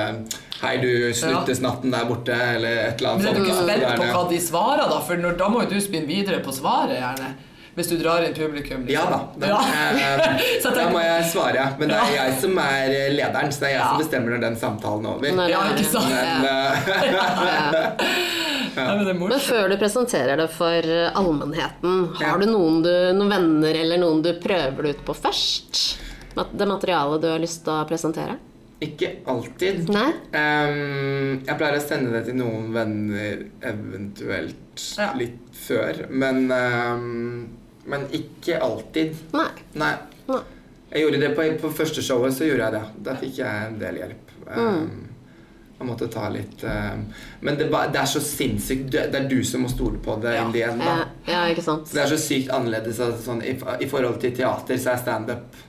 [0.59, 4.07] Hei, du snuttesnatten der borte, eller et eller annet Men er du ikke spent på
[4.11, 4.97] hva de svarer, da?
[5.07, 7.29] For når, da må jo du spinne videre på svaret, gjerne.
[7.79, 8.83] Hvis du drar inn publikum.
[8.85, 8.91] liksom.
[8.91, 9.19] Ja da.
[9.39, 9.59] Da, Ja.
[10.19, 11.63] eh, da må jeg svare.
[11.79, 13.87] Men det er jeg som er eh, lederen, så det er jeg Ja.
[13.93, 15.31] som bestemmer når den samtalen er over.
[15.39, 16.09] Nei, Ja, ikke sant?
[16.11, 16.75] Men, eh,
[17.15, 17.25] Ja.
[18.75, 22.37] Ja, men er Men før du presenterer det for eh, allmennheten, har Ja.
[22.37, 25.97] du noen, du, noen venner eller noen du prøver det ut på først?
[26.35, 28.37] Det materialet du har lyst til å presentere?
[28.79, 29.89] ikke alltid.
[29.91, 30.05] Nei?
[30.31, 35.09] Ehm, jeg pleier å sende det til noen venner eventuelt Ja.
[35.19, 37.47] litt før, men ehm,
[37.89, 39.17] Men ikke alltid.
[39.33, 39.49] Nei.
[39.81, 39.93] Nei.
[40.29, 40.41] Nei.
[40.89, 42.83] Jeg gjorde det på, på første showet, så gjorde jeg det.
[43.05, 44.33] Da fikk jeg en del hjelp.
[44.49, 45.05] Um,
[45.79, 47.03] jeg måtte ta litt um,
[47.45, 50.41] Men det, det er så sinnssykt Det er du som må stole på det Ja.
[50.47, 50.95] in the end, da.
[51.29, 51.85] ja, ikke sant?
[51.87, 55.59] Så det er så sykt annerledes sånn, i, I forhold til teater så er standup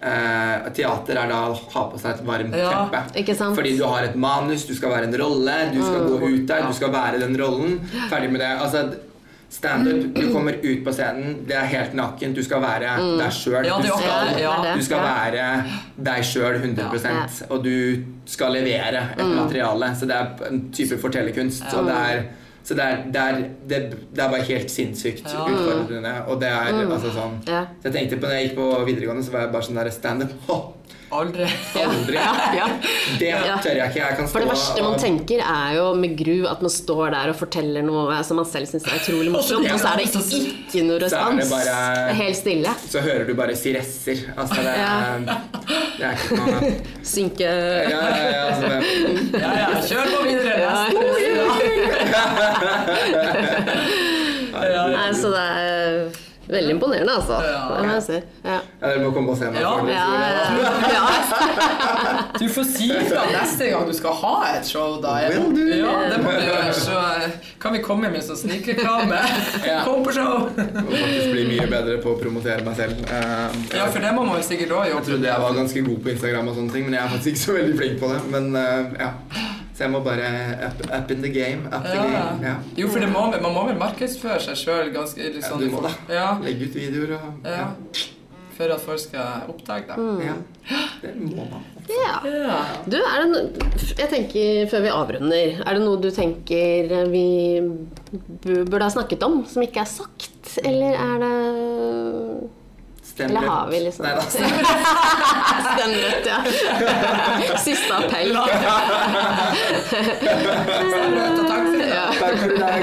[0.00, 3.18] Uh, Teater er da å ha på seg et varmt Ja, teppe.
[3.20, 3.52] Ikke sant?
[3.58, 6.62] Fordi du har et manus, du skal være en rolle, du skal gå ut der,
[6.62, 6.68] Ja.
[6.70, 7.74] du skal være den rollen.
[8.08, 8.48] Ferdig med det.
[8.64, 8.86] Altså,
[9.50, 12.36] Standup, du kommer ut på scenen, det er helt nakent.
[12.38, 13.64] Du skal være deg sjøl.
[13.66, 14.74] Ja, du, skal- Ja.
[14.76, 15.14] du skal Ja.
[15.14, 15.64] være
[15.98, 19.90] deg sjøl 100% og du skal levere et materiale.
[19.98, 21.64] Så det er en type fortellerkunst.
[21.72, 21.78] Ja.
[21.80, 22.22] Og det er,
[22.62, 23.34] så det er, det, er,
[23.68, 23.80] det,
[24.14, 25.44] det er bare helt sinnssykt Ja.
[25.48, 26.14] utfordrende.
[26.28, 27.64] Og det er altså sånn Ja.
[27.82, 29.90] Så jeg tenkte på når jeg gikk på videregående, så var jeg bare sånn der
[29.90, 30.30] standup.
[31.10, 31.42] Aldri.
[31.74, 32.14] Aldri.
[32.14, 32.68] Ja, ja.
[33.18, 33.56] Det Ja.
[33.58, 33.98] tør jeg ikke.
[33.98, 37.10] Jeg kan stå For det verste man tenker, er jo med gru at man står
[37.16, 40.04] der og forteller noe som man selv syns er utrolig morsomt, og så er det
[40.06, 40.18] ikke
[40.86, 41.50] noe Så er det respons.
[41.50, 41.74] bare-
[42.10, 42.70] er Helt stille.
[42.88, 44.16] så hører du bare siresser.
[44.38, 45.18] Altså, det er,
[45.98, 47.44] Det er ikke noe Synke Ja,
[47.90, 48.00] ja,
[48.30, 48.42] ja.
[48.46, 48.78] Altså det,
[49.40, 50.54] Ja, ja, kjør på videre!
[50.60, 50.74] Ja.
[54.50, 54.82] Ja, ja.
[54.90, 56.10] Nei, så det er
[56.52, 57.38] veldig imponerende, altså.
[57.44, 57.60] Ja.
[57.70, 58.18] Det må jeg si.
[58.44, 58.58] Ja.
[58.82, 59.60] dere må komme og se meg.
[59.62, 59.72] Ja.
[59.78, 61.04] før Ja, ja, ja.
[62.40, 65.14] Du får si fra neste gang du skal ha et show, da.
[65.30, 65.64] Do.
[65.68, 66.72] Ja, det må du gjøre.
[66.76, 69.20] Så eh, kan vi komme med sånn snikreklame.
[69.70, 69.82] Ja.
[69.84, 70.48] Kom på show!
[70.56, 73.02] Jeg må faktisk bli mye bedre på å promotere meg selv.
[73.06, 76.00] Eh, Ja, for det må man jo sikkert òg Jeg trodde jeg var ganske god
[76.04, 78.20] på Instagram, og sånne ting, men jeg er faktisk ikke så veldig flink på det.
[78.34, 79.10] Men eh, ja.
[79.80, 80.24] Så jeg må bare
[80.66, 81.62] up, up in the game.
[81.72, 82.34] Up the game.
[82.44, 82.50] Ja.
[82.76, 85.70] Jo, for det må, man må vel markedsføre seg sjøl ganske litt Ja, sånn du
[85.72, 85.92] må da.
[86.12, 87.70] Ja, Legge ut videoer og ja.
[88.58, 90.20] For at folk skal oppdage deg.
[90.26, 90.34] ja.
[91.00, 91.64] Det må man.
[91.88, 92.18] ja.
[92.28, 92.58] Ja.
[92.84, 93.40] Du, er det no
[93.96, 97.24] Jeg tenker, før vi avrunder, er det noe du tenker vi
[98.44, 100.58] burde ha snakket om, som ikke er sagt?
[100.60, 101.32] Eller er det
[103.10, 104.22] Stem Eller har vi liksom Nei da.
[105.70, 106.38] Stemmerett, ja.
[107.58, 108.36] Siste appell.
[111.36, 111.88] Så takk for det.
[111.90, 112.06] Ja.
[112.20, 112.80] Takk for i dag.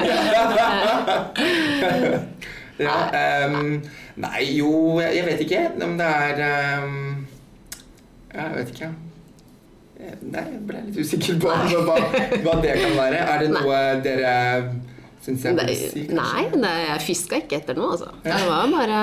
[2.78, 2.98] ja,
[3.48, 3.82] um,
[4.16, 6.36] nei, jo, jeg vet ikke om det er
[6.84, 7.28] um,
[8.38, 8.90] jeg vet ikke.
[9.98, 11.50] Eh, Nei, jeg ble litt usikker på
[11.88, 11.96] hva,
[12.44, 13.22] hva det kan være.
[13.24, 14.34] Er det noe dere
[15.28, 16.06] syns jeg var si?
[16.16, 18.14] Nei, nei det, jeg fiska ikke etter noe, altså.
[18.24, 19.02] Det var bare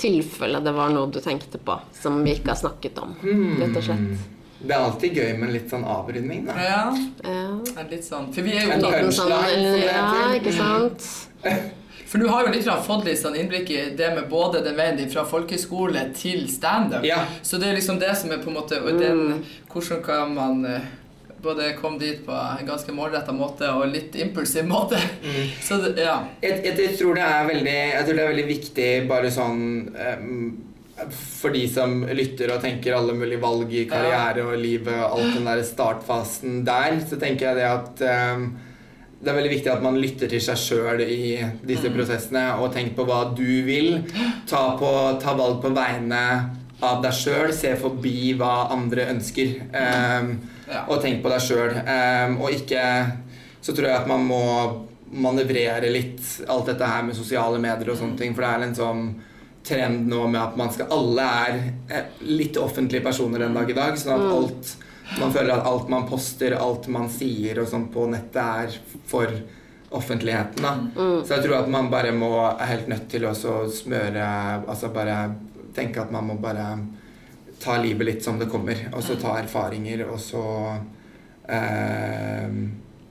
[0.00, 3.14] tilfelle det var noe du tenkte på som vi ikke har snakket om.
[3.60, 4.32] Rett og slett.
[4.56, 6.54] Det er alltid gøy med litt sånn avrunding, da.
[6.56, 6.84] Ja,
[7.22, 7.82] Ja.
[7.90, 11.10] litt sånn For vi er jo En Liten sånn, ja, ikke sant?
[12.06, 14.96] For du har jo litt fått litt sånn innblikk i det med både den veien
[14.96, 17.02] din fra folkehøyskole til standup.
[17.04, 17.24] Ja.
[17.42, 20.64] Så det er liksom det som er på en måte og den, Hvordan kan man
[20.64, 20.86] eh,
[21.46, 25.00] både kom dit på en ganske målretta måte og litt impulsiv måte.
[25.66, 26.20] Så det, ja.
[26.42, 29.60] Jeg, jeg, jeg, tror det er veldig, jeg tror det er veldig viktig bare sånn
[29.94, 30.46] um,
[31.12, 35.34] For de som lytter og tenker alle mulige valg i karriere og livet og alt
[35.36, 38.48] den der startfasen der, så tenker jeg det at um,
[39.16, 42.98] det er veldig viktig at man lytter til seg sjøl i disse prosessene og tenker
[42.98, 44.02] på hva du vil.
[44.48, 44.90] Ta, på,
[45.22, 46.20] ta valg på vegne
[46.84, 47.48] av deg sjøl.
[47.56, 49.56] Se forbi hva andre ønsker.
[49.72, 50.20] Ja.
[50.88, 51.76] Og tenk på deg sjøl.
[52.40, 52.82] og ikke
[53.62, 54.42] Så tror jeg at man må
[55.12, 58.74] manøvrere litt alt dette her med sosiale medier og sånne ting, for det er en
[58.78, 59.04] sånn
[59.66, 61.56] trend nå med at man skal Alle er
[61.90, 64.74] eh, litt offentlige personer en dag i dag, sånn at alt
[65.20, 69.30] man føler at alt man poster, alt man sier og sånn på nettet, er for
[69.94, 70.62] offentligheten.
[70.64, 70.72] da.
[71.22, 73.32] Så jeg tror at man bare må er helt nødt til å
[73.70, 74.24] smøre
[74.66, 75.18] Altså bare
[75.76, 76.66] tenke at man må bare
[77.62, 80.44] ta livet litt som det kommer, og så ta erfaringer, og så
[81.48, 82.48] eh,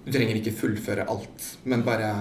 [0.05, 2.11] Du trenger ikke fullføre alt, men bare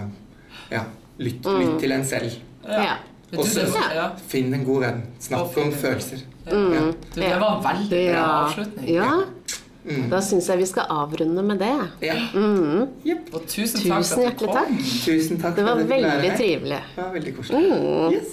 [0.71, 0.87] ja,
[1.21, 2.39] lytt, lytt til en selv.
[2.65, 2.95] Ja.
[3.35, 4.09] Og så ja.
[4.31, 5.03] finn en god venn.
[5.21, 6.23] Snakk om følelser.
[6.47, 6.73] Mm.
[6.73, 6.85] Ja.
[6.87, 8.89] Du, det var veldig bra avslutning.
[8.95, 9.13] ja.
[9.85, 10.07] Mm.
[10.09, 11.73] Da syns jeg vi skal avrunde med det.
[12.07, 12.15] Ja.
[12.33, 12.87] Mm.
[13.05, 13.27] Yep.
[13.37, 14.57] Og tusen takk Tusen for at du hjertelig kom.
[14.57, 14.87] takk.
[15.05, 16.79] Tusen takk Det var for veldig trivelig.
[16.95, 17.61] Det var veldig koselig.
[17.69, 18.15] Mm.
[18.15, 18.31] Yes.